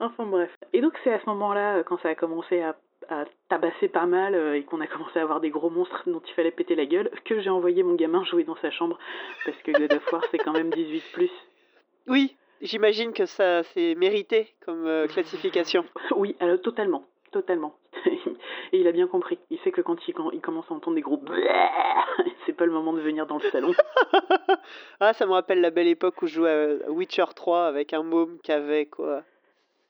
enfin 0.00 0.24
bref. 0.26 0.50
Et 0.72 0.80
donc 0.80 0.92
c'est 1.04 1.12
à 1.12 1.20
ce 1.20 1.26
moment-là, 1.26 1.76
euh, 1.78 1.82
quand 1.82 1.98
ça 2.00 2.08
a 2.08 2.14
commencé 2.14 2.60
à, 2.62 2.76
à 3.10 3.24
tabasser 3.48 3.88
pas 3.88 4.06
mal 4.06 4.34
euh, 4.34 4.56
et 4.56 4.62
qu'on 4.62 4.80
a 4.80 4.86
commencé 4.86 5.18
à 5.18 5.22
avoir 5.22 5.40
des 5.40 5.50
gros 5.50 5.70
monstres 5.70 6.02
dont 6.06 6.22
il 6.26 6.32
fallait 6.34 6.50
péter 6.50 6.74
la 6.74 6.86
gueule, 6.86 7.10
que 7.24 7.40
j'ai 7.40 7.50
envoyé 7.50 7.82
mon 7.82 7.94
gamin 7.94 8.24
jouer 8.24 8.44
dans 8.44 8.56
sa 8.56 8.70
chambre 8.70 8.98
parce 9.44 9.60
que 9.62 9.72
God 9.72 9.92
of 9.92 10.12
War 10.12 10.24
c'est 10.30 10.38
quand 10.38 10.52
même 10.52 10.70
18 10.70 11.02
plus. 11.12 11.30
Oui, 12.06 12.36
j'imagine 12.62 13.12
que 13.12 13.26
ça 13.26 13.62
c'est 13.64 13.94
mérité 13.96 14.48
comme 14.64 14.86
euh, 14.86 15.06
classification. 15.08 15.84
Oui, 16.16 16.36
alors, 16.40 16.60
totalement, 16.60 17.04
totalement. 17.32 17.74
et 18.06 18.80
il 18.80 18.86
a 18.86 18.92
bien 18.92 19.08
compris. 19.08 19.38
Il 19.50 19.58
sait 19.60 19.72
que 19.72 19.80
quand 19.80 20.06
il, 20.06 20.14
quand 20.14 20.30
il 20.30 20.40
commence 20.40 20.70
à 20.70 20.74
entendre 20.74 20.94
des 20.94 21.02
gros 21.02 21.20
c'est 22.46 22.52
pas 22.52 22.64
le 22.64 22.72
moment 22.72 22.92
de 22.92 23.00
venir 23.00 23.26
dans 23.26 23.38
le 23.38 23.50
salon. 23.50 23.72
ah, 25.00 25.12
ça 25.12 25.26
me 25.26 25.32
rappelle 25.32 25.60
la 25.60 25.70
belle 25.70 25.88
époque 25.88 26.22
où 26.22 26.26
je 26.26 26.34
jouais 26.34 26.80
à 26.86 26.90
Witcher 26.90 27.24
3 27.34 27.66
avec 27.66 27.92
un 27.92 28.02
môme 28.02 28.38
qui 28.42 28.52
avait 28.52 28.86
quoi 28.86 29.24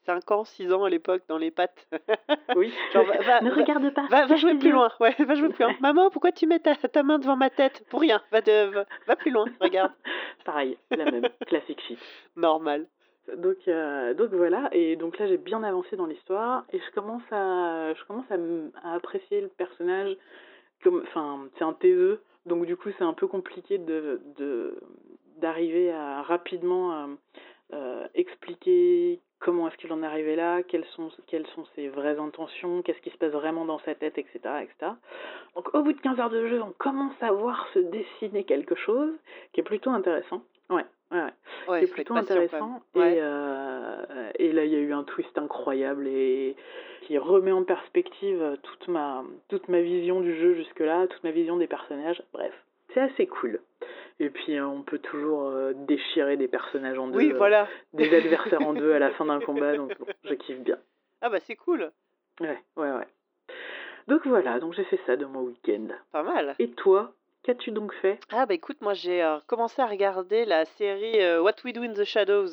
5 0.05 0.31
ans, 0.31 0.43
6 0.43 0.71
ans 0.73 0.83
à 0.83 0.89
l'époque 0.89 1.23
dans 1.27 1.37
les 1.37 1.51
pattes. 1.51 1.87
Oui. 2.55 2.73
Genre, 2.93 3.05
va- 3.05 3.21
va- 3.21 3.41
ne 3.41 3.51
regarde 3.51 3.93
pas. 3.93 4.07
Va, 4.09 4.35
jouer 4.35 4.55
plus 4.55 4.71
loin, 4.71 4.89
ouais, 4.99 5.15
va 5.19 5.35
jouer 5.35 5.49
plus 5.49 5.63
loin. 5.63 5.73
Maman, 5.81 6.09
pourquoi 6.09 6.31
tu 6.31 6.47
mets 6.47 6.59
ta, 6.59 6.75
ta 6.75 7.03
main 7.03 7.17
devant 7.17 7.37
ma 7.37 7.49
tête? 7.49 7.85
Pour 7.89 8.01
rien, 8.01 8.21
va, 8.31 8.41
de, 8.41 8.85
va, 9.07 9.15
plus 9.15 9.31
loin, 9.31 9.45
regarde. 9.61 9.91
Pareil, 10.45 10.77
la 10.89 11.05
même, 11.05 11.29
classique 11.47 11.81
shit. 11.87 11.99
Normal. 12.35 12.87
Donc, 13.37 13.57
euh, 13.67 14.13
donc 14.15 14.31
voilà, 14.33 14.67
et 14.73 14.95
donc 14.95 15.17
là 15.19 15.27
j'ai 15.27 15.37
bien 15.37 15.63
avancé 15.63 15.95
dans 15.95 16.07
l'histoire 16.07 16.65
et 16.73 16.79
je 16.79 16.91
commence 16.93 17.21
à, 17.31 17.93
je 17.93 18.03
commence 18.05 18.25
à, 18.31 18.93
apprécier 18.93 19.41
le 19.41 19.47
personnage 19.47 20.17
comme, 20.83 21.03
enfin, 21.03 21.47
c'est 21.57 21.63
un 21.63 21.73
TE, 21.73 22.19
donc 22.47 22.65
du 22.65 22.75
coup 22.75 22.89
c'est 22.97 23.03
un 23.03 23.13
peu 23.13 23.27
compliqué 23.27 23.77
de, 23.77 24.19
de 24.37 24.77
d'arriver 25.37 25.91
à 25.91 26.23
rapidement 26.23 26.93
euh, 26.93 27.07
euh, 27.73 28.07
expliquer 28.15 29.21
comment 29.61 29.69
est-ce 29.71 29.77
qu'il 29.77 29.93
en 29.93 30.01
est 30.01 30.07
arrivé 30.07 30.35
là, 30.35 30.63
quelles 30.63 30.85
sont, 30.95 31.09
quelles 31.27 31.45
sont 31.47 31.65
ses 31.75 31.87
vraies 31.87 32.17
intentions, 32.17 32.81
qu'est-ce 32.81 32.99
qui 33.01 33.11
se 33.11 33.17
passe 33.17 33.31
vraiment 33.31 33.63
dans 33.63 33.77
sa 33.79 33.93
tête, 33.93 34.17
etc., 34.17 34.39
etc. 34.61 34.93
Donc 35.55 35.75
au 35.75 35.83
bout 35.83 35.93
de 35.93 36.01
15 36.01 36.19
heures 36.19 36.31
de 36.31 36.47
jeu, 36.47 36.61
on 36.63 36.73
commence 36.79 37.13
à 37.21 37.31
voir 37.31 37.67
se 37.75 37.79
dessiner 37.79 38.43
quelque 38.43 38.73
chose 38.73 39.11
qui 39.53 39.59
est 39.59 39.63
plutôt 39.63 39.91
intéressant. 39.91 40.41
Ouais, 40.71 40.85
ouais, 41.11 41.19
ouais 41.19 41.33
Ouais, 41.67 41.79
qui 41.79 41.85
est 41.85 41.87
faut 41.89 41.93
plutôt 41.93 42.15
intéressant. 42.15 42.81
Ouais. 42.95 43.17
Et, 43.17 43.19
euh, 43.21 44.31
et 44.39 44.51
là, 44.51 44.65
il 44.65 44.71
y 44.71 44.75
a 44.75 44.79
eu 44.79 44.93
un 44.93 45.03
twist 45.03 45.37
incroyable 45.37 46.07
et 46.07 46.55
qui 47.03 47.19
remet 47.19 47.51
en 47.51 47.63
perspective 47.63 48.57
toute 48.63 48.87
ma, 48.87 49.23
toute 49.47 49.67
ma 49.67 49.81
vision 49.81 50.21
du 50.21 50.35
jeu 50.39 50.55
jusque-là, 50.55 51.05
toute 51.05 51.23
ma 51.23 51.31
vision 51.31 51.57
des 51.57 51.67
personnages. 51.67 52.23
Bref, 52.33 52.53
c'est 52.95 53.01
assez 53.01 53.27
cool. 53.27 53.59
Et 54.23 54.29
puis, 54.29 54.55
euh, 54.55 54.67
on 54.67 54.83
peut 54.83 54.99
toujours 54.99 55.47
euh, 55.47 55.73
déchirer 55.73 56.37
des 56.37 56.47
personnages 56.47 56.99
en 56.99 57.07
deux, 57.07 57.17
Oui, 57.17 57.31
euh, 57.31 57.37
voilà. 57.37 57.67
des 57.93 58.13
adversaires 58.15 58.61
en 58.61 58.73
deux 58.73 58.93
à 58.93 58.99
la 58.99 59.09
fin 59.11 59.25
d'un 59.25 59.39
combat, 59.39 59.75
donc 59.75 59.97
bon, 59.97 60.05
je 60.25 60.35
kiffe 60.35 60.59
bien. 60.59 60.77
Ah 61.21 61.29
bah 61.29 61.39
c'est 61.39 61.55
cool, 61.55 61.91
Ouais, 62.39 62.59
ouais, 62.77 62.91
ouais. 62.91 63.07
Donc 64.07 64.25
voilà, 64.27 64.59
donc 64.59 64.73
j'ai 64.73 64.83
fait 64.83 64.99
ça 65.07 65.15
de 65.15 65.25
mon 65.25 65.41
week-end. 65.41 65.87
pas 66.11 66.21
mal. 66.21 66.53
Et 66.59 66.69
toi, 66.69 67.13
qu'as-tu 67.41 67.71
donc 67.71 67.93
fait? 67.95 68.19
Ah 68.31 68.45
bah 68.45 68.53
écoute, 68.53 68.77
moi 68.81 68.93
j'ai 68.93 69.23
euh, 69.23 69.39
commencé 69.47 69.81
à 69.81 69.87
regarder 69.87 70.45
la 70.45 70.65
série 70.65 71.19
euh, 71.19 71.41
What 71.41 71.55
We 71.65 71.73
Do 71.73 71.81
in 71.81 71.93
the 71.93 72.03
Shadows. 72.03 72.47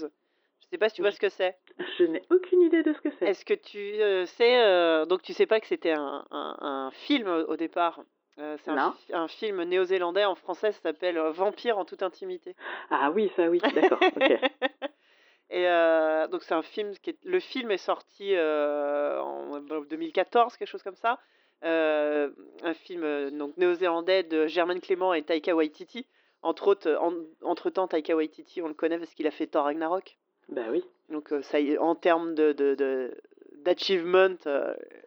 Je 0.60 0.66
sais 0.70 0.78
pas 0.78 0.88
si 0.88 0.96
tu 0.96 1.02
vois 1.02 1.10
Oui. 1.10 1.16
ce 1.16 1.20
que 1.20 1.28
c'est. 1.28 1.54
Je 1.98 2.04
n'ai 2.04 2.22
aucune 2.30 2.62
idée 2.62 2.82
de 2.82 2.94
ce 2.94 3.00
que 3.02 3.10
c'est. 3.18 3.26
Est-ce 3.26 3.44
que 3.44 3.52
tu 3.54 3.78
euh, 4.00 4.24
sais, 4.24 5.06
donc 5.06 5.20
tu 5.20 5.34
sais 5.34 5.46
pas 5.46 5.60
que 5.60 5.66
c'était 5.66 5.92
un, 5.92 6.24
un, 6.30 6.56
un 6.60 6.90
film 6.92 7.28
au 7.28 7.56
départ? 7.56 8.00
Euh, 8.38 8.56
C'est 8.64 9.14
un, 9.14 9.28
film 9.28 9.62
néo-zélandais, 9.64 10.24
en 10.24 10.34
français 10.36 10.70
ça 10.72 10.80
s'appelle 10.80 11.18
euh, 11.18 11.32
Vampire 11.32 11.78
en 11.78 11.84
toute 11.84 12.02
intimité. 12.02 12.54
Ah 12.90 13.10
oui, 13.10 13.30
ça 13.34 13.48
oui, 13.48 13.60
d'accord. 13.74 13.98
Et 15.50 15.66
euh, 15.66 16.28
donc 16.28 16.42
c'est 16.42 16.54
un 16.54 16.62
film 16.62 16.92
qui 17.02 17.10
est, 17.10 17.18
le 17.24 17.40
film 17.40 17.70
est 17.70 17.78
sorti 17.78 18.34
euh, 18.34 19.18
en 19.20 19.58
2014 19.60 20.56
quelque 20.56 20.68
chose 20.68 20.82
comme 20.82 20.94
ça. 20.96 21.18
Un 21.62 22.74
film 22.74 23.30
donc 23.36 23.56
néo-zélandais 23.56 24.22
de 24.22 24.46
Germaine 24.46 24.80
Clément 24.80 25.14
et 25.14 25.22
Taika 25.22 25.56
Waititi. 25.56 26.06
Entre 26.42 26.68
autres, 26.68 26.96
en- 27.00 27.14
entre-temps, 27.42 27.88
Taika 27.88 28.14
Waititi, 28.14 28.62
on 28.62 28.68
le 28.68 28.74
connaît 28.74 28.98
parce 28.98 29.12
qu'il 29.14 29.26
a 29.26 29.32
fait 29.32 29.48
Thor 29.48 29.64
Ragnarok. 29.64 30.16
Bah 30.50 30.66
oui. 30.70 30.84
Donc 31.08 31.32
ça, 31.42 31.58
en 31.80 31.94
termes 31.96 32.34
de, 32.34 33.10
d'achievement, 33.56 34.36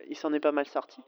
il 0.10 0.18
s'en 0.18 0.34
est 0.34 0.42
pas 0.42 0.52
mal 0.52 0.66
sorti. 0.66 1.02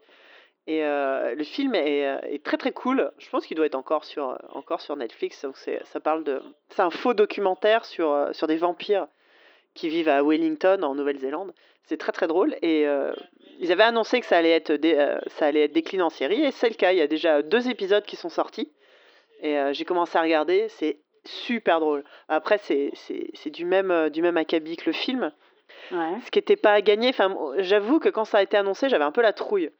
Et 0.66 0.82
euh, 0.84 1.34
le 1.34 1.44
film 1.44 1.74
est, 1.74 2.00
est 2.32 2.42
très 2.42 2.56
très 2.56 2.72
cool. 2.72 3.10
Je 3.18 3.28
pense 3.28 3.44
qu'il 3.46 3.56
doit 3.56 3.66
être 3.66 3.74
encore 3.74 4.04
sur, 4.04 4.38
encore 4.54 4.80
sur 4.80 4.96
Netflix. 4.96 5.42
Donc 5.42 5.56
ça 5.56 6.00
parle 6.00 6.24
de, 6.24 6.40
c'est 6.70 6.80
un 6.82 6.90
faux 6.90 7.12
documentaire 7.12 7.84
sur, 7.84 8.10
euh, 8.10 8.32
sur 8.32 8.46
des 8.46 8.56
vampires 8.56 9.06
qui 9.74 9.88
vivent 9.90 10.08
à 10.08 10.22
Wellington 10.22 10.82
en 10.82 10.94
Nouvelle-Zélande. 10.94 11.52
C'est 11.82 11.98
très 11.98 12.12
très 12.12 12.26
drôle 12.26 12.56
et 12.62 12.86
euh, 12.86 13.12
ils 13.60 13.70
avaient 13.72 13.82
annoncé 13.82 14.20
que 14.20 14.26
ça 14.26 14.38
allait 14.38 14.52
être 14.52 14.72
dé- 14.72 14.94
euh, 14.96 15.18
ça 15.26 15.46
allait 15.46 15.64
être 15.64 15.74
décliné 15.74 16.02
en 16.02 16.08
série 16.08 16.42
et 16.42 16.50
c'est 16.50 16.70
le 16.70 16.76
cas. 16.76 16.92
Il 16.92 16.98
y 16.98 17.02
a 17.02 17.06
déjà 17.06 17.42
deux 17.42 17.68
épisodes 17.68 18.04
qui 18.04 18.16
sont 18.16 18.30
sortis 18.30 18.72
et 19.42 19.58
euh, 19.58 19.74
j'ai 19.74 19.84
commencé 19.84 20.16
à 20.16 20.22
regarder. 20.22 20.66
C'est 20.70 20.96
super 21.26 21.80
drôle. 21.80 22.04
Après 22.28 22.56
c'est, 22.56 22.92
du 23.50 23.66
même 23.66 24.08
du 24.08 24.22
même 24.22 24.38
acabit 24.38 24.76
que 24.76 24.86
le 24.86 24.92
film 24.94 25.30
Ouais. 25.90 26.18
ce 26.24 26.30
qui 26.30 26.38
n'était 26.38 26.56
pas 26.56 26.72
à 26.72 26.80
gagner. 26.80 27.08
Enfin, 27.10 27.36
j'avoue 27.58 27.98
que 27.98 28.08
quand 28.08 28.24
ça 28.24 28.38
a 28.38 28.42
été 28.42 28.56
annoncé, 28.56 28.88
j'avais 28.88 29.04
un 29.04 29.12
peu 29.12 29.20
la 29.20 29.34
trouille. 29.34 29.70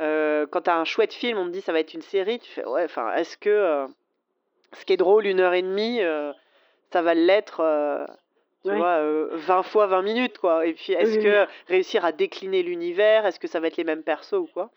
Euh, 0.00 0.46
quand 0.46 0.62
t'as 0.62 0.76
un 0.76 0.84
chouette 0.84 1.12
film, 1.12 1.38
on 1.38 1.46
te 1.46 1.50
dit 1.50 1.60
ça 1.60 1.72
va 1.72 1.80
être 1.80 1.94
une 1.94 2.02
série, 2.02 2.38
tu 2.38 2.50
fais 2.50 2.64
ouais. 2.66 2.84
Enfin, 2.84 3.12
est-ce 3.14 3.36
que 3.36 3.50
euh, 3.50 3.86
ce 4.72 4.84
qui 4.84 4.92
est 4.94 4.96
drôle, 4.96 5.26
une 5.26 5.40
heure 5.40 5.52
et 5.54 5.62
demie, 5.62 6.00
euh, 6.02 6.32
ça 6.92 7.02
va 7.02 7.14
l'être, 7.14 7.60
euh, 7.60 8.06
tu 8.64 8.70
Ouais. 8.70 8.76
vois, 8.76 8.98
euh, 8.98 9.28
20 9.32 9.62
fois 9.62 9.86
20 9.86 10.02
minutes, 10.02 10.38
quoi. 10.38 10.66
Et 10.66 10.74
puis, 10.74 10.92
est-ce 10.92 11.16
Oui, 11.18 11.24
que 11.24 11.46
réussir 11.68 12.04
à 12.04 12.12
décliner 12.12 12.62
l'univers, 12.62 13.26
est-ce 13.26 13.38
que 13.40 13.48
ça 13.48 13.58
va 13.60 13.66
être 13.68 13.76
les 13.76 13.84
mêmes 13.84 14.02
persos 14.02 14.34
ou 14.34 14.46
quoi? 14.52 14.70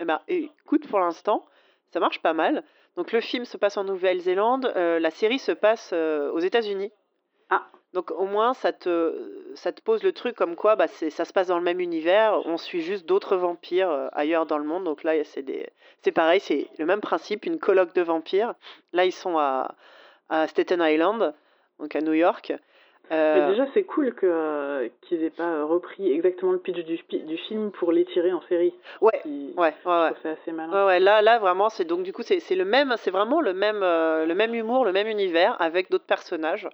Eh 0.00 0.04
ben, 0.04 0.20
écoute, 0.28 0.88
pour 0.88 0.98
l'instant, 1.00 1.44
ça 1.92 2.00
marche 2.00 2.20
pas 2.20 2.32
mal. 2.32 2.62
Donc, 2.96 3.10
le 3.12 3.20
film 3.20 3.44
se 3.44 3.56
passe 3.56 3.76
en 3.76 3.84
Nouvelle-Zélande, 3.84 4.72
euh, 4.76 4.98
la 5.00 5.10
série 5.10 5.38
se 5.40 5.50
passe 5.52 5.90
euh, 5.92 6.30
aux 6.32 6.38
États-Unis. 6.40 6.92
Ah. 7.50 7.66
Donc 7.94 8.10
au 8.10 8.26
moins 8.26 8.54
ça 8.54 8.72
te, 8.72 9.14
ça 9.54 9.72
te 9.72 9.80
pose 9.80 10.02
le 10.02 10.12
truc 10.12 10.34
comme 10.34 10.56
quoi 10.56 10.74
bah, 10.76 10.88
c'est, 10.88 11.10
ça 11.10 11.24
se 11.24 11.32
passe 11.32 11.46
dans 11.46 11.58
le 11.58 11.64
même 11.64 11.80
univers, 11.80 12.42
on 12.44 12.58
suit 12.58 12.82
juste 12.82 13.06
d'autres 13.06 13.36
vampires 13.36 13.88
euh, 13.90 14.08
ailleurs 14.12 14.46
dans 14.46 14.58
le 14.58 14.64
monde. 14.64 14.84
Donc 14.84 15.04
là 15.04 15.12
c'est, 15.24 15.42
des, 15.42 15.68
c'est 16.02 16.12
pareil, 16.12 16.40
c'est 16.40 16.66
le 16.78 16.86
même 16.86 17.00
principe, 17.00 17.46
une 17.46 17.58
colloque 17.58 17.94
de 17.94 18.02
vampires. 18.02 18.54
Là 18.92 19.04
ils 19.04 19.12
sont 19.12 19.38
à, 19.38 19.74
à 20.28 20.48
Staten 20.48 20.82
Island, 20.82 21.32
donc 21.78 21.94
à 21.94 22.00
New 22.00 22.14
York. 22.14 22.52
Euh, 23.12 23.34
Mais 23.38 23.50
déjà, 23.50 23.66
c'est 23.74 23.82
cool 23.82 24.14
que, 24.14 24.24
euh, 24.24 24.88
qu'ils 25.02 25.22
aient 25.24 25.30
pas 25.30 25.62
repris 25.64 26.10
exactement 26.10 26.52
le 26.52 26.58
pitch 26.58 26.78
du, 26.84 26.98
du 27.18 27.36
film 27.36 27.70
pour 27.70 27.92
l'étirer 27.92 28.32
en 28.32 28.40
série. 28.48 28.72
ouais, 29.02 29.20
Qui- 29.22 29.52
ouais, 29.58 29.74
ouais, 29.84 30.10
ça 30.22 30.30
assez 30.30 30.52
malin. 30.52 30.72
Ouais, 30.72 30.86
ouais, 30.86 31.00
là, 31.00 31.20
là 31.20 31.38
vraiment, 31.38 31.68
c'est 31.68 31.84
donc 31.84 32.02
du 32.02 32.14
coup, 32.14 32.22
c'est 32.22 32.40
c'est 32.40 32.54
le 32.54 32.64
même, 32.64 32.94
c'est 32.96 33.10
vraiment 33.10 33.42
le 33.42 33.52
même, 33.52 33.82
euh, 33.82 34.24
le 34.24 34.34
même 34.34 34.54
humour, 34.54 34.86
le 34.86 34.92
même 34.92 35.06
univers 35.06 35.54
avec 35.60 35.90
d'autres 35.90 36.06
personnages. 36.06 36.66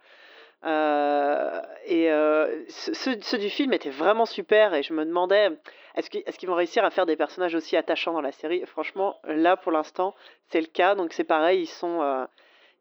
Euh, 0.64 1.62
et 1.87 2.11
euh, 2.12 2.64
ce- 2.69 2.93
ceux, 3.23 3.38
du 3.38 3.49
film 3.50 3.73
étaient 3.73 3.88
vraiment 3.90 4.26
super 4.26 4.75
et 4.75 4.83
je 4.83 4.93
me 4.93 5.05
demandais, 5.07 5.49
est-ce 5.95 6.11
qu'ils 6.11 6.49
vont 6.49 6.55
réussir 6.55 6.85
à 6.85 6.90
faire 6.90 7.07
des 7.07 7.17
personnages 7.17 7.55
aussi 7.55 7.76
attachants 7.76 8.12
dans 8.12 8.21
la 8.21 8.33
série? 8.33 8.64
Franchement, 8.67 9.19
là 9.25 9.57
pour 9.57 9.73
l'instant, 9.73 10.14
c'est 10.49 10.61
le 10.61 10.67
cas. 10.67 10.95
Donc 10.95 11.12
c'est 11.14 11.25
pareil, 11.25 11.62
ils 11.62 11.67
sont 11.67 12.02
euh, 12.02 12.26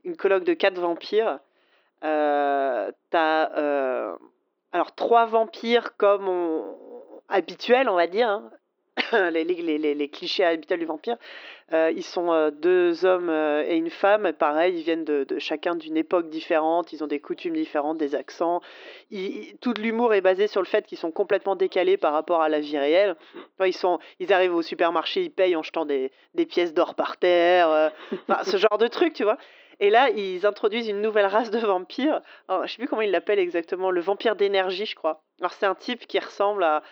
une 0.04 0.18
colloque 0.18 0.44
de 0.44 0.54
quatre 0.54 0.80
vampires. 0.80 1.40
T'as 2.02 2.90
alors 4.72 4.94
trois 4.96 5.26
vampires 5.26 5.96
comme 5.98 6.28
on, 6.28 6.76
habituels, 7.30 7.90
on 7.90 7.96
va 7.96 8.08
dire. 8.08 8.30
hein. 8.30 8.52
les, 9.32 9.44
les, 9.44 9.78
les- 9.78 9.96
les- 9.96 10.10
clichés 10.10 10.44
habituels 10.44 10.80
du 10.80 10.86
vampire. 10.86 11.18
Euh, 11.72 11.92
ils 11.96 12.04
sont 12.04 12.32
euh, 12.32 12.52
deux 12.52 13.06
hommes 13.06 13.30
euh, 13.30 13.64
et 13.68 13.76
une 13.76 13.90
femme. 13.90 14.32
Pareil, 14.34 14.78
ils 14.78 14.84
viennent 14.84 15.06
de, 15.06 15.26
chacun 15.38 15.76
d'une 15.76 15.98
époque 15.98 16.30
différente. 16.30 16.94
Ils 16.94 17.04
ont 17.04 17.08
des 17.08 17.20
coutumes 17.20 17.54
différentes, 17.54 17.98
des 17.98 18.16
accents. 18.16 18.62
Ils- 19.12 19.58
tout 19.62 19.74
l'humour 19.74 20.14
est 20.14 20.22
basé 20.22 20.48
sur 20.48 20.62
le 20.62 20.68
fait 20.68 20.86
qu'ils 20.86 20.98
sont 20.98 21.12
complètement 21.12 21.56
décalés 21.56 21.98
par 21.98 22.14
rapport 22.14 22.42
à 22.42 22.50
la 22.50 22.60
vie 22.60 22.78
réelle. 22.78 23.16
Ils, 24.20 24.34
arrivent 24.34 24.56
au 24.56 24.62
supermarché, 24.62 25.24
ils 25.24 25.32
payent 25.32 25.56
en 25.56 25.64
jetant 25.64 25.86
des, 25.86 26.12
pièces 26.48 26.74
d'or 26.74 26.96
par 26.96 27.18
terre. 27.18 27.92
ce 28.44 28.58
genre 28.58 28.78
de 28.78 28.88
truc, 28.88 29.14
tu 29.14 29.24
vois. 29.24 29.38
Et 29.80 29.90
là, 29.90 30.10
ils 30.10 30.46
introduisent 30.46 30.90
une 30.90 31.02
nouvelle 31.02 31.26
race 31.26 31.52
de 31.52 31.60
vampires. 31.60 32.22
Alors, 32.48 32.68
je 32.68 32.74
sais 32.74 32.78
plus 32.78 32.88
comment 32.88 33.02
ils 33.02 33.12
l'appellent 33.12 33.40
exactement, 33.40 33.92
le 33.92 34.02
vampire 34.02 34.36
d'énergie, 34.36 34.86
je 34.86 34.96
crois. 34.96 35.24
Alors, 35.40 35.54
c'est 35.54 35.66
un 35.66 35.76
type 35.76 36.06
qui 36.08 36.20
ressemble 36.20 36.64
à. 36.64 36.84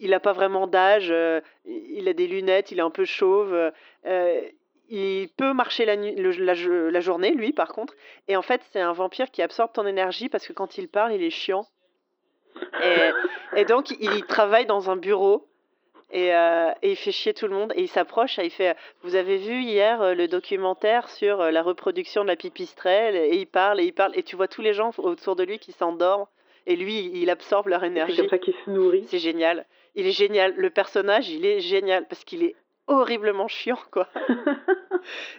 Il 0.00 0.10
n'a 0.10 0.20
pas 0.20 0.32
vraiment 0.32 0.66
d'âge, 0.66 1.08
euh, 1.10 1.40
il 1.66 2.08
a 2.08 2.12
des 2.12 2.26
lunettes, 2.26 2.72
il 2.72 2.78
est 2.78 2.82
un 2.82 2.90
peu 2.90 3.04
chauve. 3.04 3.72
euh, 4.06 4.40
il 4.90 5.28
peut 5.36 5.52
marcher 5.54 5.84
la, 5.86 5.96
nu- 5.96 6.14
le- 6.14 6.30
la, 6.44 6.52
jo- 6.54 6.90
la 6.90 7.00
journée, 7.00 7.30
lui, 7.32 7.52
par 7.52 7.68
contre. 7.68 7.94
Et 8.28 8.36
en 8.36 8.42
fait, 8.42 8.60
c'est 8.72 8.80
un 8.80 8.92
vampire 8.92 9.30
qui 9.30 9.40
absorbe 9.40 9.72
ton 9.72 9.86
énergie 9.86 10.28
parce 10.28 10.46
que 10.46 10.52
quand 10.52 10.76
il 10.76 10.88
parle, 10.88 11.12
il 11.14 11.22
est 11.22 11.30
chiant. 11.30 11.66
Et, 12.82 12.96
et 13.56 13.64
donc, 13.64 13.90
il 13.92 14.24
travaille 14.26 14.66
dans 14.66 14.90
un 14.90 14.96
bureau. 14.96 15.46
Et, 16.10 16.34
euh, 16.34 16.70
et 16.82 16.90
il 16.92 16.96
fait 16.96 17.10
chier 17.12 17.32
tout 17.34 17.48
le 17.48 17.54
monde 17.54 17.72
et 17.74 17.80
il 17.82 17.88
s'approche 17.88 18.38
et 18.38 18.44
il 18.44 18.50
fait 18.50 18.76
vous 19.02 19.16
avez 19.16 19.36
vu 19.38 19.62
hier 19.62 20.14
le 20.14 20.28
documentaire 20.28 21.08
sur 21.08 21.38
la 21.50 21.62
reproduction 21.62 22.22
de 22.22 22.28
la 22.28 22.36
pipistrelle 22.36 23.16
et 23.16 23.36
il 23.36 23.46
parle 23.46 23.80
et 23.80 23.84
il 23.84 23.92
parle 23.92 24.12
et 24.16 24.22
tu 24.22 24.36
vois 24.36 24.46
tous 24.46 24.60
les 24.62 24.74
gens 24.74 24.92
autour 24.98 25.34
de 25.34 25.42
lui 25.42 25.58
qui 25.58 25.72
s'endorment 25.72 26.26
et 26.66 26.76
lui 26.76 27.10
il 27.14 27.30
absorbe 27.30 27.68
leur 27.68 27.80
C'est 27.80 27.86
énergie. 27.88 28.16
comme 28.16 28.28
ça 28.28 28.38
qu'il 28.38 28.54
se 28.64 28.70
nourrit. 28.70 29.04
c'est 29.08 29.18
génial. 29.18 29.66
Il 29.94 30.06
est 30.06 30.12
génial. 30.12 30.54
Le 30.56 30.70
personnage 30.70 31.28
il 31.30 31.44
est 31.46 31.60
génial 31.60 32.06
parce 32.08 32.24
qu'il 32.24 32.42
est 32.42 32.54
horriblement 32.86 33.48
chiant 33.48 33.78
quoi. 33.90 34.08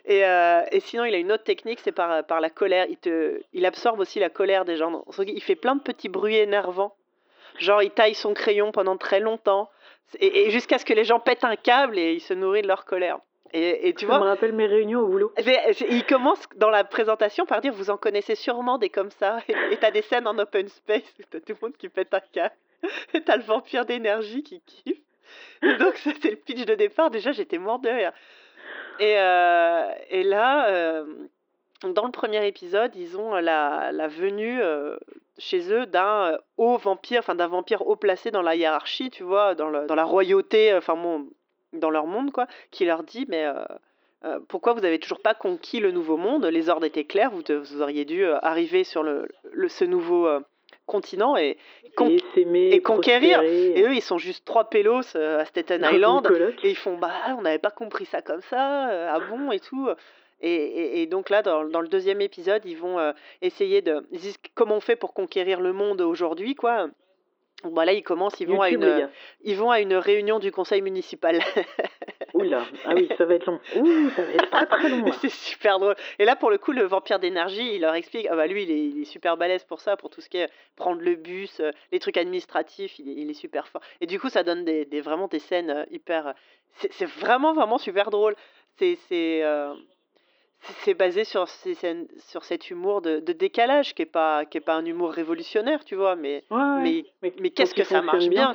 Et, 0.05 0.23
euh, 0.23 0.61
et 0.71 0.79
sinon 0.79 1.05
il 1.05 1.15
a 1.15 1.17
une 1.17 1.31
autre 1.31 1.43
technique 1.43 1.79
c'est 1.79 1.91
par, 1.91 2.23
par 2.25 2.39
la 2.39 2.49
colère. 2.51 2.85
Il 2.89 2.97
te 2.97 3.41
il 3.53 3.65
absorbe 3.65 3.99
aussi 3.99 4.19
la 4.19 4.29
colère 4.29 4.63
des 4.63 4.75
gens. 4.77 5.03
Il 5.25 5.41
fait 5.41 5.55
plein 5.55 5.75
de 5.75 5.81
petits 5.81 6.09
bruits 6.09 6.35
énervants. 6.37 6.95
Genre 7.57 7.81
il 7.81 7.89
taille 7.89 8.13
son 8.13 8.33
crayon 8.35 8.71
pendant 8.71 8.95
très 8.97 9.19
longtemps. 9.19 9.69
Et, 10.19 10.45
et 10.45 10.49
jusqu'à 10.51 10.77
ce 10.77 10.85
que 10.85 10.93
les 10.93 11.03
gens 11.03 11.19
pètent 11.19 11.43
un 11.43 11.55
câble 11.55 11.97
et 11.97 12.13
il 12.13 12.21
se 12.21 12.35
nourrit 12.35 12.61
de 12.61 12.67
leur 12.67 12.85
colère 12.85 13.17
et, 13.53 13.87
et 13.89 13.93
tu 13.93 14.05
ça 14.05 14.11
vois 14.11 14.19
me 14.19 14.25
rappelle 14.29 14.53
mes 14.53 14.65
réunions 14.65 15.01
au 15.01 15.07
boulot. 15.07 15.31
c'est- 15.37 15.85
il 15.89 16.05
commence 16.05 16.41
dans 16.55 16.69
la 16.69 16.83
présentation 16.83 17.45
par 17.45 17.61
dire 17.61 17.73
vous 17.73 17.89
en 17.89 17.97
connaissez 17.97 18.35
sûrement 18.35 18.77
des 18.77 18.89
comme 18.89 19.11
ça. 19.11 19.37
Et 19.71 19.77
t'as 19.77 19.91
des 19.91 20.01
scènes 20.01 20.27
en 20.27 20.37
open 20.37 20.67
space 20.67 21.03
où 21.19 21.23
t'as 21.29 21.39
tout 21.39 21.53
le 21.53 21.57
monde 21.67 21.77
qui 21.77 21.87
pète 21.89 22.13
un 22.13 22.19
câble. 22.33 22.55
Et 23.13 23.21
t'as 23.21 23.37
le 23.37 23.43
vampire 23.43 23.85
d'énergie 23.85 24.43
qui 24.43 24.61
kiffe. 24.61 24.97
Et 25.63 25.75
donc 25.77 25.95
c'est 25.95 26.23
le 26.23 26.35
pitch 26.35 26.65
de 26.65 26.75
départ. 26.75 27.09
Déjà 27.11 27.31
j'étais 27.31 27.57
mort 27.57 27.79
de 27.79 27.89
rire. 27.89 28.11
Et, 28.99 29.15
euh, 29.17 29.89
et 30.09 30.23
là 30.23 30.69
euh, 30.69 31.05
dans 31.83 32.05
le 32.05 32.11
premier 32.11 32.45
épisode 32.47 32.95
ils 32.95 33.17
ont 33.17 33.33
la, 33.35 33.91
la 33.91 34.07
venue 34.07 34.61
euh, 34.61 34.97
chez 35.37 35.71
eux 35.71 35.85
d'un 35.85 36.33
euh, 36.33 36.37
haut 36.57 36.77
vampire 36.77 37.19
enfin 37.19 37.35
d'un 37.35 37.47
vampire 37.47 37.85
haut 37.87 37.95
placé 37.97 38.31
dans 38.31 38.41
la 38.41 38.55
hiérarchie 38.55 39.09
tu 39.11 39.23
vois 39.23 39.53
dans, 39.53 39.69
le- 39.69 39.85
dans 39.85 39.95
la 39.95 40.05
royauté 40.05 40.73
enfin 40.73 40.95
bon 40.95 41.27
dans 41.79 41.89
leur 41.89 42.07
monde 42.07 42.31
quoi 42.31 42.47
qui 42.71 42.85
leur 42.85 43.03
dit 43.03 43.25
mais 43.29 43.45
euh, 43.45 43.53
euh, 44.25 44.39
pourquoi 44.47 44.73
vous 44.73 44.85
avez 44.85 44.99
toujours 44.99 45.19
pas 45.21 45.33
conquis 45.35 45.79
le 45.79 45.91
nouveau 45.91 46.17
monde? 46.17 46.45
Les 46.45 46.69
ordres 46.69 46.85
étaient 46.85 47.03
clairs, 47.03 47.31
vous, 47.31 47.43
vous 47.47 47.81
auriez 47.81 48.05
dû 48.05 48.25
euh, 48.25 48.37
arriver 48.41 48.83
sur 48.83 49.03
le, 49.03 49.27
le- 49.51 49.69
ce 49.69 49.85
nouveau 49.85 50.27
continent 50.87 51.35
et, 51.37 51.57
con- 51.95 52.07
et 52.73 52.81
conquérir. 52.81 53.41
et 53.77 53.83
eux 53.83 53.93
ils 53.93 54.01
sont 54.01 54.17
juste 54.17 54.45
trois 54.45 54.69
pélos 54.69 55.15
à 55.15 55.45
Staten 55.45 55.81
Island 55.95 56.25
et 56.63 56.69
ils 56.71 56.75
font 56.75 56.97
bah 56.97 57.13
on 57.37 57.41
n'avait 57.41 57.57
pas 57.59 57.71
compris 57.71 58.05
ça 58.05 58.21
comme 58.21 58.41
ça, 58.41 59.13
ah 59.13 59.19
bon 59.19 59.51
et 59.51 59.59
tout. 59.59 59.89
Et, 60.41 60.53
et- 60.53 61.01
et 61.01 61.05
donc 61.07 61.29
là 61.29 61.41
dans, 61.41 61.63
dans 61.65 61.81
le 61.81 61.87
deuxième 61.87 62.21
épisode 62.21 62.61
ils 62.65 62.77
vont 62.77 62.99
euh, 62.99 63.13
essayer 63.41 63.81
de 63.81 64.05
ils 64.11 64.19
disent 64.19 64.37
comment 64.53 64.75
on 64.75 64.81
fait 64.81 64.95
pour 64.95 65.13
conquérir 65.13 65.59
le 65.61 65.71
monde 65.73 66.01
aujourd'hui 66.01 66.55
quoi? 66.55 66.87
Donc, 67.63 67.73
bah, 67.73 67.85
là 67.85 67.93
ils 67.93 68.03
commencent 68.03 68.39
ils 68.39 68.47
vont 68.47 68.61
à 68.61 68.69
une 68.69 69.09
ils 69.43 69.55
vont 69.57 69.71
à 69.71 69.79
une 69.79 69.95
réunion 69.95 70.39
du 70.39 70.51
conseil 70.51 70.81
municipal. 70.81 71.39
Oula, 72.33 72.65
ah 72.85 72.93
oui, 72.95 73.07
ça 73.17 73.23
va 73.25 73.35
être 73.35 73.45
long. 73.45 73.59
Ouh, 73.77 74.09
ça 74.09 74.21
va 74.23 74.31
être 74.33 74.49
pas 74.49 74.65
très 74.65 74.89
long. 74.89 75.05
là. 75.05 75.11
c'est 75.21 75.29
super 75.31 75.79
drôle. 75.79 75.95
Et 76.19 76.25
là, 76.25 76.35
pour 76.35 76.49
le 76.49 76.57
coup, 76.57 76.73
le 76.73 76.83
vampire 76.83 77.17
d'énergie, 77.17 77.75
il 77.75 77.81
leur 77.81 77.93
explique, 77.95 78.27
ah 78.29 78.35
bah 78.35 78.45
lui, 78.45 78.63
il 78.63 78.71
est, 78.71 78.77
il 78.87 79.01
est 79.01 79.05
super 79.05 79.37
balèze 79.37 79.63
pour 79.63 79.79
ça, 79.79 79.95
pour 79.95 80.09
tout 80.09 80.19
ce 80.19 80.27
qui 80.29 80.37
est 80.37 80.49
prendre 80.75 81.01
le 81.01 81.15
bus, 81.15 81.61
euh, 81.61 81.71
les 81.93 81.99
trucs 81.99 82.17
administratifs, 82.17 82.99
il 82.99 83.07
est, 83.09 83.13
il 83.13 83.29
est 83.29 83.33
super 83.35 83.67
fort. 83.69 83.81
Et 84.01 84.05
du 84.05 84.19
coup, 84.19 84.27
ça 84.29 84.43
donne 84.43 84.65
des, 84.65 84.83
des- 84.85 84.99
vraiment 85.01 85.27
des 85.29 85.39
scènes 85.39 85.69
euh, 85.69 85.85
hyper... 85.91 86.27
euh, 86.27 86.33
C'est 86.91 87.05
vraiment, 87.07 87.53
vraiment 87.53 87.77
super 87.77 88.09
drôle. 88.11 88.35
C'est... 88.77 88.97
c'est, 89.07 89.43
euh, 89.43 89.73
c'est- 90.83 90.93
basé 90.93 91.23
sur, 91.23 91.47
ces 91.47 91.73
scènes- 91.75 92.07
sur 92.19 92.43
cet 92.43 92.69
humour 92.69 93.01
de, 93.01 93.19
de 93.19 93.33
décalage 93.33 93.93
qui 93.95 94.01
est 94.03 94.05
pas 94.05 94.45
qui 94.45 94.57
est 94.57 94.61
pas 94.61 94.75
un 94.75 94.85
humour 94.85 95.11
révolutionnaire 95.11 95.83
tu 95.85 95.95
vois 95.95 96.15
mais 96.15 96.43
Ouais, 96.49 96.57
ouais. 96.57 96.81
mais 96.81 97.05
Mais, 97.21 97.33
mais 97.39 97.49
qu'est-ce 97.49 97.73
que 97.75 97.83
ça 97.83 98.01
marche 98.01 98.27
bien. 98.27 98.51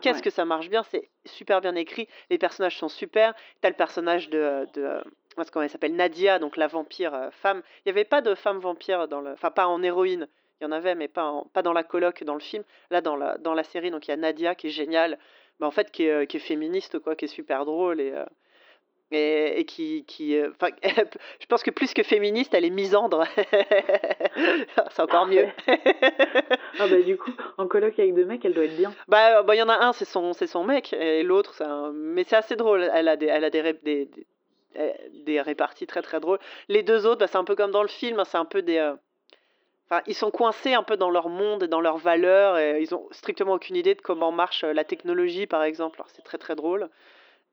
Qu'est-ce 0.00 0.16
ouais. 0.18 0.22
que 0.22 0.30
ça 0.30 0.44
marche 0.44 0.68
bien, 0.70 0.82
c'est 0.84 1.08
super 1.26 1.60
bien 1.60 1.74
écrit, 1.74 2.08
les 2.30 2.38
personnages 2.38 2.76
sont 2.78 2.88
super. 2.88 3.34
T'as 3.60 3.68
le 3.70 3.74
personnage 3.76 4.30
de, 4.30 4.66
de 4.74 5.00
comment 5.36 5.46
comment 5.52 5.62
elle 5.62 5.70
s'appelle 5.70 5.94
Nadia, 5.96 6.38
donc 6.38 6.56
la 6.56 6.66
vampire 6.66 7.14
euh, 7.14 7.30
femme. 7.30 7.62
Il 7.78 7.82
n'y 7.88 7.90
avait 7.98 8.04
pas 8.04 8.20
de 8.20 8.34
femme 8.34 8.58
vampire 8.58 9.06
dans 9.08 9.20
le, 9.20 9.32
enfin 9.32 9.50
pas 9.50 9.66
en 9.66 9.82
héroïne. 9.82 10.28
Il 10.60 10.64
y 10.64 10.66
en 10.66 10.72
avait, 10.72 10.94
mais 10.94 11.08
pas 11.08 11.24
en- 11.24 11.44
pas 11.54 11.62
dans 11.62 11.72
la 11.72 11.82
coloc, 11.84 12.22
dans 12.24 12.34
le 12.34 12.40
film. 12.40 12.64
Là, 12.90 13.00
dans 13.00 13.16
la 13.16 13.38
dans 13.38 13.54
la 13.54 13.64
série, 13.64 13.90
donc 13.90 14.06
il 14.08 14.10
y 14.10 14.14
a 14.14 14.16
Nadia 14.16 14.54
qui 14.54 14.66
est 14.66 14.70
géniale, 14.70 15.18
mais 15.58 15.66
en 15.66 15.70
fait 15.70 15.90
qui 15.90 16.04
est, 16.04 16.10
euh, 16.10 16.24
qui 16.26 16.36
est 16.36 16.40
féministe 16.40 16.98
quoi, 16.98 17.16
qui 17.16 17.24
est 17.26 17.28
super 17.28 17.64
drôle 17.64 18.00
et 18.00 18.12
euh, 18.12 18.24
et, 19.10 19.60
et 19.60 19.64
qui, 19.64 20.04
qui 20.04 20.36
euh, 20.36 20.50
je 21.40 21.46
pense 21.46 21.62
que 21.62 21.70
plus 21.70 21.92
que 21.94 22.02
féministe, 22.02 22.54
elle 22.54 22.64
est 22.64 22.70
misandre. 22.70 23.24
c'est 24.90 25.02
encore 25.02 25.26
mieux. 25.26 25.46
ah 26.78 26.86
bah 26.88 27.00
du 27.04 27.16
coup, 27.16 27.32
en 27.58 27.66
coloc 27.66 27.98
avec 27.98 28.14
deux 28.14 28.24
mecs, 28.24 28.44
elle 28.44 28.54
doit 28.54 28.64
être 28.64 28.76
bien. 28.76 28.92
Bah, 29.08 29.42
bah 29.42 29.54
il 29.54 29.58
y 29.58 29.62
en 29.62 29.68
a 29.68 29.76
un, 29.76 29.92
c'est 29.92 30.04
son, 30.04 30.32
c'est 30.32 30.46
son 30.46 30.64
mec, 30.64 30.92
et 30.92 31.22
l'autre, 31.22 31.54
c'est 31.54 31.64
un... 31.64 31.92
mais 31.92 32.24
c'est 32.24 32.36
assez 32.36 32.56
drôle. 32.56 32.88
Elle 32.94 33.08
a 33.08 33.16
des, 33.16 33.26
elle 33.26 33.44
a 33.44 33.50
des, 33.50 33.62
des, 33.82 34.06
des, 34.06 34.26
des 35.24 35.40
réparties 35.40 35.86
très 35.86 36.02
très 36.02 36.20
drôles. 36.20 36.38
Les 36.68 36.82
deux 36.82 37.06
autres, 37.06 37.20
bah, 37.20 37.26
c'est 37.26 37.38
un 37.38 37.44
peu 37.44 37.56
comme 37.56 37.70
dans 37.72 37.82
le 37.82 37.88
film, 37.88 38.20
hein, 38.20 38.24
c'est 38.24 38.38
un 38.38 38.44
peu 38.44 38.62
des 38.62 38.78
euh, 38.78 38.94
Enfin, 39.90 40.02
ils 40.06 40.14
sont 40.14 40.30
coincés 40.30 40.72
un 40.72 40.84
peu 40.84 40.96
dans 40.96 41.10
leur 41.10 41.28
monde 41.28 41.64
et 41.64 41.68
dans 41.68 41.80
leurs 41.80 41.98
valeurs 41.98 42.58
et 42.58 42.80
ils 42.80 42.94
ont 42.94 43.08
strictement 43.10 43.54
aucune 43.54 43.74
idée 43.74 43.96
de 43.96 44.00
comment 44.00 44.30
marche 44.30 44.62
euh, 44.62 44.72
la 44.72 44.84
technologie, 44.84 45.48
par 45.48 45.64
exemple. 45.64 45.96
Alors, 45.98 46.10
c'est 46.14 46.22
très 46.22 46.38
très 46.38 46.54
drôle. 46.54 46.88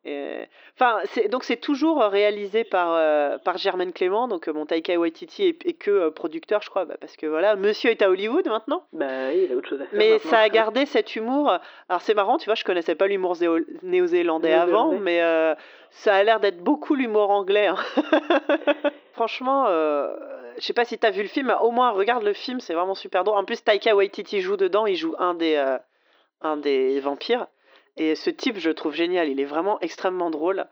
Et... 0.08 0.46
Enfin, 0.76 1.02
donc 1.30 1.44
c'est 1.44 1.58
toujours 1.58 2.02
réalisé 2.02 2.64
par, 2.64 2.94
euh, 2.94 3.38
par 3.38 3.58
Germaine 3.58 3.92
Clément, 3.92 4.28
donc 4.28 4.48
euh, 4.48 4.54
mon 4.54 4.66
Taika 4.66 4.98
Waititi 4.98 5.44
est, 5.44 5.66
est 5.66 5.74
que 5.74 6.10
producteur, 6.10 6.62
je 6.62 6.70
crois, 6.70 6.86
bah, 6.86 6.96
parce 7.00 7.18
que 7.18 7.26
voilà, 7.28 7.56
monsieur 7.56 7.92
est 7.92 8.02
à 8.02 8.10
Hollywood 8.10 8.48
maintenant. 8.48 8.84
Bah 8.94 9.06
oui, 9.30 9.46
il 9.46 9.54
a 9.54 9.56
autre 9.56 9.70
chose 9.70 9.82
à 9.82 9.86
faire. 9.86 9.98
Mais 9.98 10.20
ça 10.20 10.40
a 10.40 10.50
gardé 10.50 10.86
cet 10.86 11.16
humour. 11.16 11.58
Alors 11.90 12.02
c'est 12.02 12.14
marrant, 12.14 12.38
tu 12.38 12.46
vois, 12.46 12.56
je 12.56 12.64
connaissais 12.64 12.96
pas 12.96 13.08
l'humour 13.08 13.36
néo-zélandais 13.84 14.54
avant, 14.54 14.94
mais 14.94 15.20
ça 15.92 16.16
a 16.16 16.24
l'air 16.24 16.40
d'être 16.40 16.64
beaucoup 16.64 16.96
l'humour 16.96 17.32
anglais. 17.32 17.68
Hein. 17.68 17.78
Franchement, 19.14 19.68
je 20.58 20.66
sais 20.66 20.74
pas 20.74 20.86
si 20.86 20.98
t'as 20.98 21.12
vu 21.12 21.22
le 21.22 21.28
film, 21.28 21.56
au 21.62 21.72
moins 21.72 21.92
regarde 21.92 22.24
le 22.24 22.34
film, 22.34 22.60
c'est 22.60 22.74
vraiment 22.74 22.96
super 22.96 23.24
drôle. 23.24 23.38
En 23.38 23.46
plus, 23.46 23.64
Taika 23.64 23.96
Waititi 23.96 24.42
joue 24.42 24.58
dedans, 24.58 24.86
il 24.86 24.96
joue 24.96 25.16
un 25.20 25.36
des, 25.36 25.56
euh, 25.56 25.78
un 26.42 26.58
des 26.58 27.00
vampires. 27.00 27.48
Et 27.98 28.16
ce 28.16 28.30
type, 28.30 28.58
je 28.58 28.70
le 28.70 28.76
trouve 28.76 28.94
génial, 28.94 29.30
il 29.30 29.40
est 29.40 29.46
vraiment 29.46 29.80
extrêmement 29.82 30.30
drôle. 30.30 30.68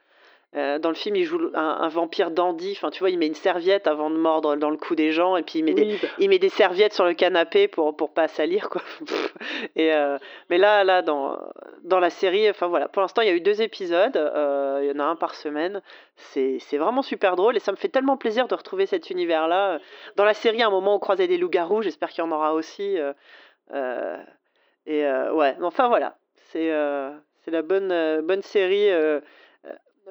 Euh, 0.55 0.79
dans 0.79 0.89
le 0.89 0.95
film, 0.95 1.17
il 1.17 1.25
joue 1.25 1.51
un, 1.53 1.87
vampire 1.89 2.31
dandy. 2.31 2.73
Enfin, 2.77 2.89
tu 2.89 2.99
vois, 2.99 3.09
il 3.09 3.17
met 3.17 3.27
une 3.27 3.35
serviette 3.35 3.87
avant 3.87 4.09
de 4.09 4.15
mordre 4.15 4.55
dans 4.55 4.69
le 4.69 4.77
cou 4.77 4.95
des 4.95 5.11
gens, 5.11 5.35
et 5.35 5.43
puis 5.43 5.59
il 5.59 5.65
met, 5.65 5.73
des, 5.73 5.99
il 6.17 6.29
met 6.29 6.39
des 6.39 6.49
serviettes 6.49 6.93
sur 6.93 7.03
le 7.03 7.13
canapé 7.13 7.67
pour 7.67 7.95
pour 7.97 8.13
pas 8.13 8.29
salir, 8.29 8.69
quoi. 8.69 8.81
et 9.75 9.93
euh, 9.93 10.17
mais 10.49 10.57
là, 10.57 10.85
là, 10.85 11.01
dans 11.01 11.37
dans 11.83 11.99
la 11.99 12.09
série, 12.09 12.49
enfin 12.49 12.67
voilà, 12.67 12.87
pour 12.87 13.01
l'instant, 13.01 13.21
il 13.21 13.27
y 13.27 13.31
a 13.31 13.33
eu 13.33 13.41
deux 13.41 13.61
épisodes. 13.61 14.15
Euh, 14.15 14.79
il 14.81 14.87
y 14.87 14.91
en 14.95 14.99
a 14.99 15.03
un 15.03 15.17
par 15.17 15.35
semaine. 15.35 15.81
C'est 16.15 16.59
c'est 16.59 16.77
vraiment 16.77 17.01
super 17.01 17.35
drôle, 17.35 17.57
et 17.57 17.59
ça 17.59 17.73
me 17.73 17.77
fait 17.77 17.89
tellement 17.89 18.15
plaisir 18.15 18.47
de 18.47 18.55
retrouver 18.55 18.85
cet 18.85 19.09
univers-là. 19.09 19.79
Dans 20.15 20.25
la 20.25 20.33
série, 20.33 20.61
à 20.61 20.67
un 20.67 20.71
moment, 20.71 20.95
on 20.95 20.99
croisait 20.99 21.27
des 21.27 21.37
loups-garous. 21.37 21.81
J'espère 21.81 22.09
qu'il 22.09 22.23
y 22.23 22.27
en 22.27 22.31
aura 22.31 22.53
aussi. 22.53 22.95
et 24.85 25.03
ouais, 25.05 25.55
enfin 25.61 25.89
voilà, 25.89 26.15
c'est 26.55 26.71
c'est 27.43 27.51
la 27.51 27.61
bonne 27.61 28.21
bonne 28.21 28.41
série 28.41 28.89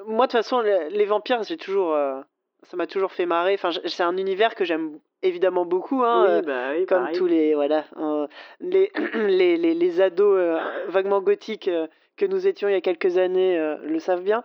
moi, 0.07 0.27
de 0.27 0.33
toute 0.33 0.43
façon, 0.43 0.61
les 0.61 1.05
vampires, 1.05 1.43
j'ai 1.45 1.57
toujours, 1.57 1.95
euh, 1.95 2.21
ça 2.65 2.77
m'a 2.77 2.87
toujours 2.87 3.13
fait 3.13 3.27
marrer. 3.27 3.55
Enfin, 3.55 3.71
c'est 3.87 4.03
un 4.03 4.17
univers 4.17 4.55
que 4.55 4.65
j'aime 4.65 4.99
évidemment 5.23 5.65
beaucoup, 5.65 6.03
hein, 6.03 6.27
euh, 6.29 6.43
bah 6.43 6.73
comme 6.87 7.13
tous 7.13 7.27
les, 7.27 7.55
voilà, 7.55 7.85
euh, 7.97 8.27
les, 8.61 8.91
les, 9.15 9.57
les, 9.57 9.75
les, 9.75 10.01
ados 10.01 10.61
vaguement 10.89 11.21
gothiques 11.21 11.71
que 12.17 12.27
nous 12.27 12.47
étions 12.47 12.69
il 12.69 12.73
y 12.73 12.77
a 12.77 12.81
quelques 12.81 13.17
années 13.17 13.77
le 13.83 13.99
savent 13.99 14.23
bien. 14.23 14.43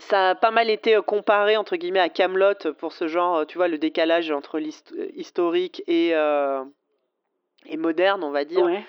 Ça 0.00 0.30
a 0.30 0.34
pas 0.36 0.52
mal 0.52 0.70
été 0.70 0.96
comparé 1.04 1.56
entre 1.56 1.74
guillemets 1.74 1.98
à 1.98 2.08
Camelot 2.08 2.72
pour 2.78 2.92
ce 2.92 3.08
genre, 3.08 3.44
tu 3.46 3.58
vois, 3.58 3.66
le 3.66 3.78
décalage 3.78 4.30
entre 4.30 4.60
l'historique 4.60 5.82
et 5.88 6.10
et 7.66 7.76
moderne, 7.76 8.22
on 8.22 8.30
va 8.30 8.44
dire. 8.44 8.64
Ouais. 8.64 8.84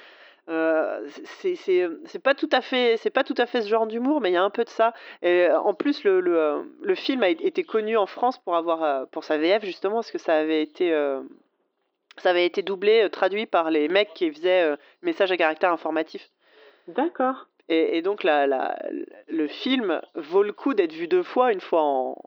Euh, 0.50 1.08
c'est 1.36 2.24
pas 2.24 2.34
tout 2.34 2.50
à 2.52 2.62
fait 2.62 2.98
c'est 2.98 3.12
pas 3.12 3.24
tout 3.24 3.36
à 3.38 3.46
fait 3.46 3.62
ce 3.62 3.68
genre 3.68 3.86
d'humour 3.86 4.20
mais 4.20 4.32
il 4.32 4.34
y 4.34 4.38
a 4.38 4.44
un 4.44 4.50
peu 4.50 4.64
de 4.64 4.70
ça. 4.70 4.94
Et 5.22 5.46
euh, 5.46 5.60
en 5.60 5.76
plus 5.76 6.04
le, 6.04 6.22
le, 6.22 6.40
euh, 6.40 6.62
le, 6.82 6.96
film 6.96 7.22
a 7.22 7.30
été 7.30 7.64
connu 7.64 7.98
en 7.98 8.08
France 8.08 8.40
pour 8.40 8.56
avoir 8.56 9.08
pour 9.10 9.24
sa 9.24 9.38
VF 9.38 9.64
justement 9.64 9.96
parce 9.96 10.12
que 10.12 10.18
ça 10.18 10.36
avait 10.38 10.64
été 10.64 10.92
ça 12.18 12.32
avait 12.32 12.46
été 12.46 12.64
doublé 12.64 13.08
traduit 13.12 13.46
par 13.46 13.70
les 13.70 13.88
mecs 13.90 14.14
qui 14.16 14.32
faisaient 14.32 14.76
message 15.04 15.32
à 15.32 15.38
caractère 15.38 15.72
informatif. 15.72 16.30
D'accord. 16.88 17.48
Et, 17.72 17.98
et, 17.98 18.02
donc 18.02 18.24
la, 18.24 18.48
la, 18.48 18.80
le 19.28 19.48
film 19.48 20.02
vaut 20.16 20.42
le 20.42 20.54
coup 20.54 20.74
d'être 20.74 20.94
vu 20.94 21.08
deux 21.08 21.22
fois 21.22 21.54
une 21.54 21.62
fois 21.62 21.84
en, 21.84 22.18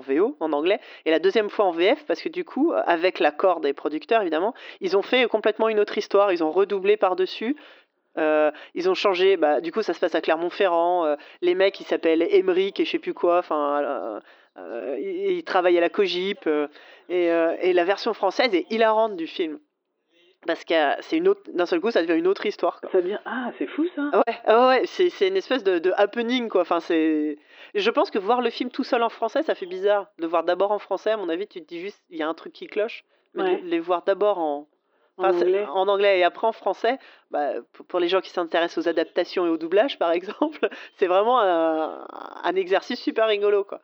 en, 0.00 0.12
VO, 0.12 0.36
en 0.40 0.52
anglais, 0.52 0.80
et 1.04 1.10
la 1.10 1.18
deuxième 1.18 1.50
fois 1.50 1.66
en 1.66 1.70
VF, 1.70 2.04
parce 2.06 2.22
que 2.22 2.28
du 2.28 2.44
coup, 2.44 2.72
avec 2.86 3.20
l'accord 3.20 3.60
des 3.60 3.72
producteurs, 3.72 4.22
évidemment, 4.22 4.54
ils 4.80 4.96
ont 4.96 5.02
fait 5.02 5.28
complètement 5.28 5.68
une 5.68 5.78
autre 5.78 5.98
histoire, 5.98 6.32
ils 6.32 6.42
ont 6.42 6.50
redoublé 6.50 6.96
par-dessus. 6.96 7.56
Euh, 8.18 8.50
ils 8.74 8.90
ont 8.90 8.94
changé, 8.94 9.36
bah, 9.36 9.60
du 9.60 9.70
coup 9.70 9.82
ça 9.82 9.94
se 9.94 10.00
passe 10.00 10.14
à 10.14 10.20
Clermont-Ferrand, 10.20 11.04
euh, 11.04 11.16
les 11.42 11.54
mecs 11.54 11.78
ils 11.78 11.86
s'appellent 11.86 12.22
Emeric 12.22 12.80
et 12.80 12.84
je 12.84 12.90
sais 12.90 12.98
plus 12.98 13.14
quoi, 13.14 13.42
euh, 13.52 14.98
ils, 14.98 15.44
travaillent 15.44 15.78
à 15.78 15.80
la 15.80 15.90
Cogip, 15.90 16.48
et, 17.08 17.72
la 17.72 17.84
version 17.84 18.12
française 18.12 18.52
est 18.54 18.66
hilarante 18.70 19.16
du 19.16 19.28
film 19.28 19.60
parce 20.46 20.64
que 20.64 20.74
c'est 21.00 21.18
une 21.18 21.28
autre 21.28 21.42
d'un 21.52 21.66
seul 21.66 21.80
coup 21.80 21.90
ça 21.90 22.02
devient 22.02 22.18
une 22.18 22.26
autre 22.26 22.46
histoire 22.46 22.80
ça 22.90 23.00
devient 23.00 23.18
ah 23.26 23.50
c'est 23.58 23.66
fou 23.66 23.86
ça. 23.94 24.02
Ouais 24.14 24.34
ah 24.46 24.68
ouais 24.68 24.82
c'est 24.86 25.10
c'est 25.10 25.28
une 25.28 25.36
espèce 25.36 25.62
de, 25.64 25.78
de 25.78 25.92
happening 25.96 26.48
quoi. 26.48 26.62
Enfin 26.62 26.80
c'est 26.80 27.38
je 27.74 27.90
pense 27.90 28.10
que 28.10 28.18
voir 28.18 28.40
le 28.40 28.50
film 28.50 28.70
tout 28.70 28.84
seul 28.84 29.02
en 29.02 29.10
français 29.10 29.42
ça 29.42 29.54
fait 29.54 29.66
bizarre 29.66 30.06
de 30.18 30.26
voir 30.26 30.44
d'abord 30.44 30.72
en 30.72 30.78
français. 30.78 31.10
À 31.10 31.16
mon 31.16 31.28
avis 31.28 31.46
tu 31.46 31.60
te 31.60 31.66
dis 31.68 31.80
juste 31.80 32.02
il 32.10 32.18
y 32.18 32.22
a 32.22 32.28
un 32.28 32.34
truc 32.34 32.52
qui 32.52 32.66
cloche 32.66 33.04
mais 33.34 33.56
de 33.60 33.66
les 33.66 33.80
voir 33.80 34.02
d'abord 34.02 34.38
en 34.38 34.66
en, 35.18 35.24
anglais. 35.24 35.66
en 35.66 35.86
anglais 35.88 36.18
et 36.20 36.24
après 36.24 36.46
en 36.46 36.52
français 36.52 36.98
bah, 37.30 37.52
pour 37.88 38.00
les 38.00 38.08
gens 38.08 38.22
qui 38.22 38.30
s'intéressent 38.30 38.84
aux 38.84 38.88
adaptations 38.88 39.44
et 39.44 39.50
au 39.50 39.58
doublage 39.58 39.98
par 39.98 40.12
exemple 40.12 40.68
c'est 40.96 41.06
vraiment 41.06 41.40
un, 41.40 42.06
un 42.42 42.54
exercice 42.56 42.98
super 42.98 43.26
rigolo 43.26 43.64
quoi 43.64 43.80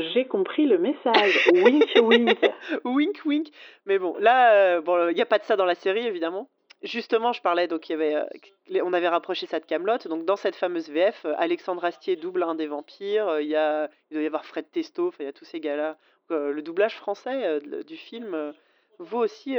j'ai 0.00 0.26
compris 0.26 0.66
le 0.66 0.78
message. 0.78 1.50
wink, 1.52 1.84
wink. 2.02 2.38
wink, 2.84 3.20
wink. 3.24 3.48
Mais 3.86 3.98
bon, 3.98 4.16
là, 4.18 4.52
euh, 4.52 4.80
bon, 4.80 5.08
il 5.08 5.14
n'y 5.14 5.22
a 5.22 5.26
pas 5.26 5.38
de 5.38 5.44
ça 5.44 5.56
dans 5.56 5.64
la 5.64 5.74
série, 5.74 6.06
évidemment. 6.06 6.48
Justement, 6.82 7.32
je 7.32 7.42
parlais, 7.42 7.66
donc 7.66 7.88
il 7.88 7.92
y 7.92 7.94
avait, 7.94 8.14
euh, 8.14 8.82
on 8.84 8.92
avait 8.92 9.08
rapproché 9.08 9.46
ça 9.46 9.58
de 9.58 9.64
Camelot. 9.64 9.98
Donc 10.06 10.24
dans 10.24 10.36
cette 10.36 10.54
fameuse 10.54 10.88
VF, 10.88 11.24
euh, 11.24 11.34
Alexandre 11.36 11.84
Astier 11.84 12.14
double 12.16 12.44
un 12.44 12.54
des 12.54 12.66
vampires. 12.68 13.40
Il 13.40 13.48
y 13.48 13.56
a, 13.56 13.90
il 14.10 14.14
doit 14.14 14.22
y 14.22 14.26
avoir 14.26 14.44
Fred 14.44 14.70
Testo. 14.70 15.12
Il 15.18 15.26
y 15.26 15.28
a 15.28 15.32
tous 15.32 15.44
ces 15.44 15.60
gars-là. 15.60 15.96
le 16.30 16.60
doublage 16.60 16.96
français 16.96 17.60
du 17.86 17.96
film 17.96 18.52
vaut 18.98 19.18
aussi 19.24 19.56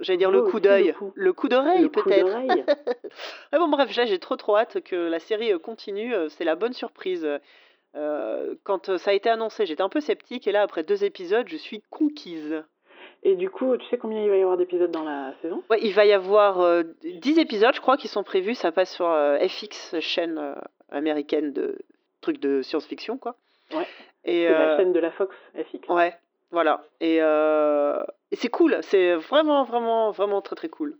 J'allais 0.00 0.16
dire 0.16 0.30
le 0.30 0.42
coup 0.42 0.60
d'œil. 0.60 0.94
Le 1.14 1.32
coup 1.34 1.48
d'oreille, 1.48 1.88
peut-être. 1.90 2.34
ah 3.52 3.58
bon, 3.58 3.68
bref, 3.68 3.90
j'ai 3.90 4.18
trop 4.18 4.36
trop 4.36 4.56
hâte 4.56 4.80
que 4.82 4.96
la 4.96 5.18
série 5.18 5.52
continue. 5.60 6.14
C'est 6.30 6.44
la 6.44 6.54
bonne 6.54 6.72
surprise. 6.72 7.28
Euh, 7.94 8.54
quand 8.64 8.96
ça 8.96 9.10
a 9.10 9.14
été 9.14 9.28
annoncé, 9.28 9.66
j'étais 9.66 9.82
un 9.82 9.88
peu 9.88 10.00
sceptique 10.00 10.46
et 10.46 10.52
là, 10.52 10.62
après 10.62 10.82
deux 10.82 11.04
épisodes, 11.04 11.46
je 11.48 11.56
suis 11.56 11.82
conquise. 11.90 12.64
Et 13.24 13.36
du 13.36 13.50
coup, 13.50 13.76
tu 13.76 13.86
sais 13.86 13.98
combien 13.98 14.22
il 14.22 14.28
va 14.28 14.36
y 14.36 14.42
avoir 14.42 14.56
d'épisodes 14.56 14.90
dans 14.90 15.04
la 15.04 15.32
saison? 15.42 15.62
Ouais, 15.70 15.78
il 15.80 15.92
va 15.94 16.04
y 16.04 16.12
avoir 16.12 16.60
euh, 16.60 16.82
10 17.04 17.38
épisodes, 17.38 17.74
je 17.74 17.80
crois, 17.80 17.96
qui 17.96 18.08
sont 18.08 18.24
prévus. 18.24 18.54
Ça 18.54 18.72
passe 18.72 18.92
sur 18.92 19.06
euh, 19.06 19.38
FX, 19.46 20.00
chaîne 20.00 20.38
euh, 20.38 20.54
américaine 20.90 21.52
de 21.52 21.78
trucs 22.20 22.40
de 22.40 22.62
science-fiction, 22.62 23.18
quoi. 23.18 23.36
Ouais. 23.72 23.86
Et 24.24 24.46
c'est 24.46 24.52
la 24.52 24.76
chaîne 24.76 24.92
de 24.92 25.00
la 25.00 25.10
Fox, 25.12 25.34
FX. 25.54 25.88
Ouais, 25.88 26.14
voilà. 26.50 26.84
Et, 27.00 27.16
et 27.16 28.36
c'est 28.36 28.48
cool. 28.48 28.78
C'est 28.82 29.14
vraiment, 29.14 29.64
vraiment, 29.64 30.10
vraiment 30.10 30.42
très, 30.42 30.54
très 30.54 30.68
cool. 30.68 30.96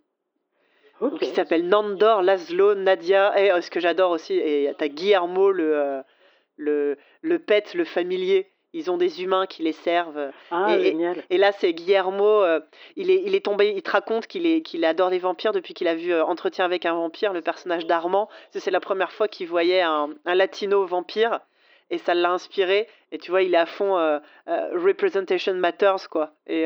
Okay. 1.00 1.10
Donc, 1.10 1.22
il 1.22 1.34
s'appelle 1.34 1.68
Nandor, 1.68 2.22
Laszlo, 2.22 2.74
Nadia. 2.74 3.38
Et 3.40 3.60
ce 3.60 3.70
que 3.70 3.78
j'adore 3.78 4.10
aussi, 4.10 4.34
et 4.34 4.72
t'as 4.78 4.88
Guillermo, 4.88 5.52
le 5.52 6.02
le, 6.56 6.96
le 7.20 7.38
pet, 7.38 7.74
le 7.74 7.84
familier. 7.84 8.52
Ils 8.74 8.90
ont 8.90 8.96
des 8.96 9.22
humains 9.22 9.46
qui 9.46 9.62
les 9.62 9.72
servent. 9.72 10.30
Ah, 10.50 10.74
et, 10.74 10.84
génial. 10.84 11.22
Et, 11.28 11.36
là, 11.36 11.52
c'est 11.52 11.74
Guillermo. 11.74 12.42
Euh, 12.42 12.60
il, 12.96 13.10
est, 13.10 13.22
il 13.26 13.34
est 13.34 13.44
tombé. 13.44 13.74
Il 13.76 13.82
te 13.82 13.90
raconte 13.90 14.26
qu'il 14.26 14.46
est, 14.46 14.62
qu'il 14.62 14.84
adore 14.86 15.10
les 15.10 15.18
vampires 15.18 15.52
depuis 15.52 15.74
qu'il 15.74 15.88
a 15.88 15.94
vu 15.94 16.12
euh, 16.12 16.24
Entretien 16.24 16.64
avec 16.64 16.86
un 16.86 16.94
vampire, 16.94 17.34
le 17.34 17.42
personnage 17.42 17.86
d'Armand. 17.86 18.30
C'est 18.50 18.70
la 18.70 18.80
première 18.80 19.12
fois 19.12 19.28
qu'il 19.28 19.46
voyait 19.46 19.82
un, 19.82 20.10
un, 20.24 20.34
latino 20.34 20.86
vampire. 20.86 21.40
Et 21.90 21.98
ça 21.98 22.14
l'a 22.14 22.30
inspiré. 22.30 22.88
Et 23.10 23.18
tu 23.18 23.30
vois, 23.30 23.42
il 23.42 23.52
est 23.52 23.58
à 23.58 23.66
fond 23.66 23.98
euh, 23.98 24.18
Representation 24.46 25.52
Matters, 25.52 26.08
quoi. 26.08 26.32
Et, 26.46 26.62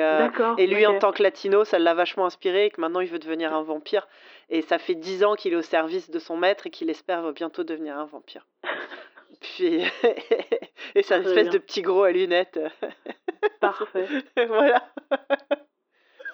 et 0.58 0.66
lui, 0.68 0.86
en 0.86 1.00
tant 1.00 1.10
que 1.10 1.24
latino, 1.24 1.64
ça 1.64 1.80
l'a 1.80 1.94
vachement 1.94 2.26
inspiré. 2.26 2.66
Et 2.66 2.70
que 2.70 2.80
maintenant, 2.80 3.00
il 3.00 3.08
veut 3.08 3.18
devenir 3.18 3.52
un 3.52 3.64
vampire. 3.64 4.06
Et 4.48 4.62
ça 4.62 4.78
fait 4.78 4.94
dix 4.94 5.24
ans 5.24 5.34
qu'il 5.34 5.52
est 5.52 5.56
au 5.56 5.62
service 5.62 6.08
de 6.08 6.20
son 6.20 6.36
maître 6.36 6.68
et 6.68 6.70
qu'il 6.70 6.88
espère 6.88 7.32
bientôt 7.32 7.64
devenir 7.64 7.98
un 7.98 8.04
vampire. 8.04 8.46
Puis, 9.40 9.82
et 10.94 11.02
c'est 11.02 11.14
un 11.14 11.22
espèce 11.22 11.50
de 11.50 11.58
petit 11.58 11.82
gros 11.82 12.02
à 12.02 12.12
lunettes. 12.12 12.60
Parfait. 13.60 14.06
voilà. 14.48 14.82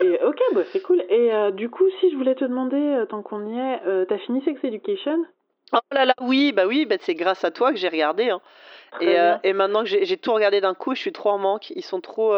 Et 0.00 0.18
ok, 0.24 0.40
bah 0.54 0.62
c'est 0.72 0.80
cool. 0.80 1.04
Et 1.08 1.32
euh, 1.32 1.50
du 1.50 1.70
coup, 1.70 1.88
si 2.00 2.10
je 2.10 2.16
voulais 2.16 2.34
te 2.34 2.44
demander, 2.44 2.76
euh, 2.76 3.06
tant 3.06 3.22
qu'on 3.22 3.46
y 3.46 3.58
est, 3.58 3.82
euh, 3.86 4.04
t'as 4.04 4.18
fini 4.18 4.42
Sex 4.42 4.62
Education? 4.64 5.24
Oh 5.72 5.78
là 5.92 6.04
là, 6.04 6.14
oui, 6.20 6.52
bah 6.52 6.66
oui, 6.66 6.86
bah 6.86 6.96
c'est 7.00 7.14
grâce 7.14 7.44
à 7.44 7.50
toi 7.50 7.70
que 7.72 7.78
j'ai 7.78 7.88
regardé. 7.88 8.30
Hein. 8.30 8.40
Et, 9.00 9.16
et, 9.42 9.52
maintenant 9.54 9.84
que 9.84 9.88
j'ai 9.88 10.16
tout 10.18 10.34
regardé 10.34 10.60
d'un 10.60 10.74
coup, 10.74 10.94
je 10.94 11.00
suis 11.00 11.12
trop 11.12 11.30
en 11.30 11.38
manque. 11.38 11.70
Ils 11.70 11.82
sont 11.82 12.02
trop, 12.02 12.34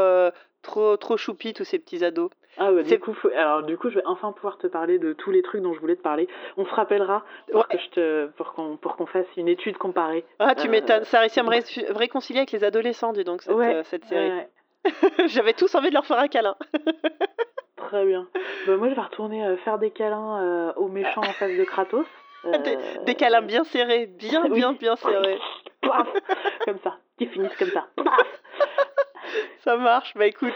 trop, 0.65 0.97
trop 0.97 1.17
choupis, 1.17 1.53
tous 1.55 1.65
ces 1.65 1.79
petits 1.79 2.05
ados. 2.05 2.31
Ah 2.59 2.71
bah, 2.73 2.83
du 2.83 2.89
C'est- 2.89 2.99
coup, 2.99 3.15
alors 3.37 3.63
du 3.65 3.77
coup, 3.77 3.91
je 3.91 3.97
vais 3.97 4.07
enfin 4.07 4.33
pouvoir 4.33 4.59
te 4.59 4.67
parler 4.67 4.99
de 4.99 5.13
tous 5.13 5.31
les 5.31 5.43
trucs 5.43 5.61
dont 5.63 5.73
je 5.75 5.81
voulais 5.81 5.97
te 5.97 6.03
parler. 6.03 6.29
On 6.57 6.65
se 6.65 6.75
rappellera 6.75 7.25
pour 7.51 7.61
Ouais. 7.61 7.67
que 7.71 7.79
je 7.79 7.89
te, 7.91 8.27
pour 8.37 8.53
qu'on, 8.55 8.77
pour 8.77 8.97
qu'on 8.97 9.07
fasse 9.07 9.27
une 9.37 9.49
étude 9.49 9.77
comparée. 9.79 10.25
Ah, 10.39 10.55
tu 10.55 10.69
Euh, 10.69 10.71
m'étonnes. 10.71 11.05
Ça 11.05 11.19
a 11.19 11.21
réussi 11.23 11.41
à 11.41 11.43
me 11.43 11.51
ré- 11.51 11.63
réconcilier 11.91 12.41
avec 12.41 12.53
les 12.53 12.63
adolescents, 12.65 13.13
dis 13.13 13.25
donc, 13.25 13.43
cette, 13.43 13.55
Ouais, 13.55 13.75
euh, 13.77 13.83
cette 13.85 14.05
série. 14.05 14.31
Ouais, 14.31 14.49
J'avais 15.29 15.55
tous 15.55 15.75
envie 15.75 15.89
de 15.89 15.95
leur 15.95 16.07
faire 16.07 16.19
un 16.19 16.29
câlin. 16.29 16.57
très 17.77 18.05
bien. 18.07 18.29
Bah, 18.67 18.77
moi, 18.77 18.89
je 18.89 18.95
vais 18.95 19.01
retourner 19.01 19.45
euh, 19.45 19.57
faire 19.59 19.79
des 19.79 19.91
câlins 19.91 20.73
aux 20.77 20.89
méchants 20.89 21.21
en 21.23 21.33
face 21.33 21.57
de 21.57 21.65
Kratos. 21.65 22.07
Des, 22.45 22.77
des 23.07 23.15
câlins 23.15 23.41
bien 23.41 23.65
serrés, 23.65 24.05
bien, 24.05 24.45
oui. 24.45 24.51
bien, 24.61 24.75
bien 24.75 24.97
serrés. 24.97 25.39
Paf 25.81 26.07
Comme 26.67 26.79
ça, 26.85 26.99
qui 27.17 27.27
finissent 27.27 27.57
comme 27.57 27.71
ça. 27.71 27.87
Paf 27.97 28.41
Ça 29.65 29.77
marche. 29.77 30.15
Bah 30.15 30.27
écoute, 30.27 30.55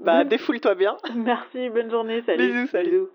bah 0.00 0.24
défoule-toi 0.32 0.74
bien. 0.74 0.96
Merci, 1.14 1.68
bonne 1.70 1.90
journée, 1.90 2.22
salut. 2.22 2.52
Bisous, 2.52 2.66
salut. 2.68 2.90
Bisous. 2.90 3.10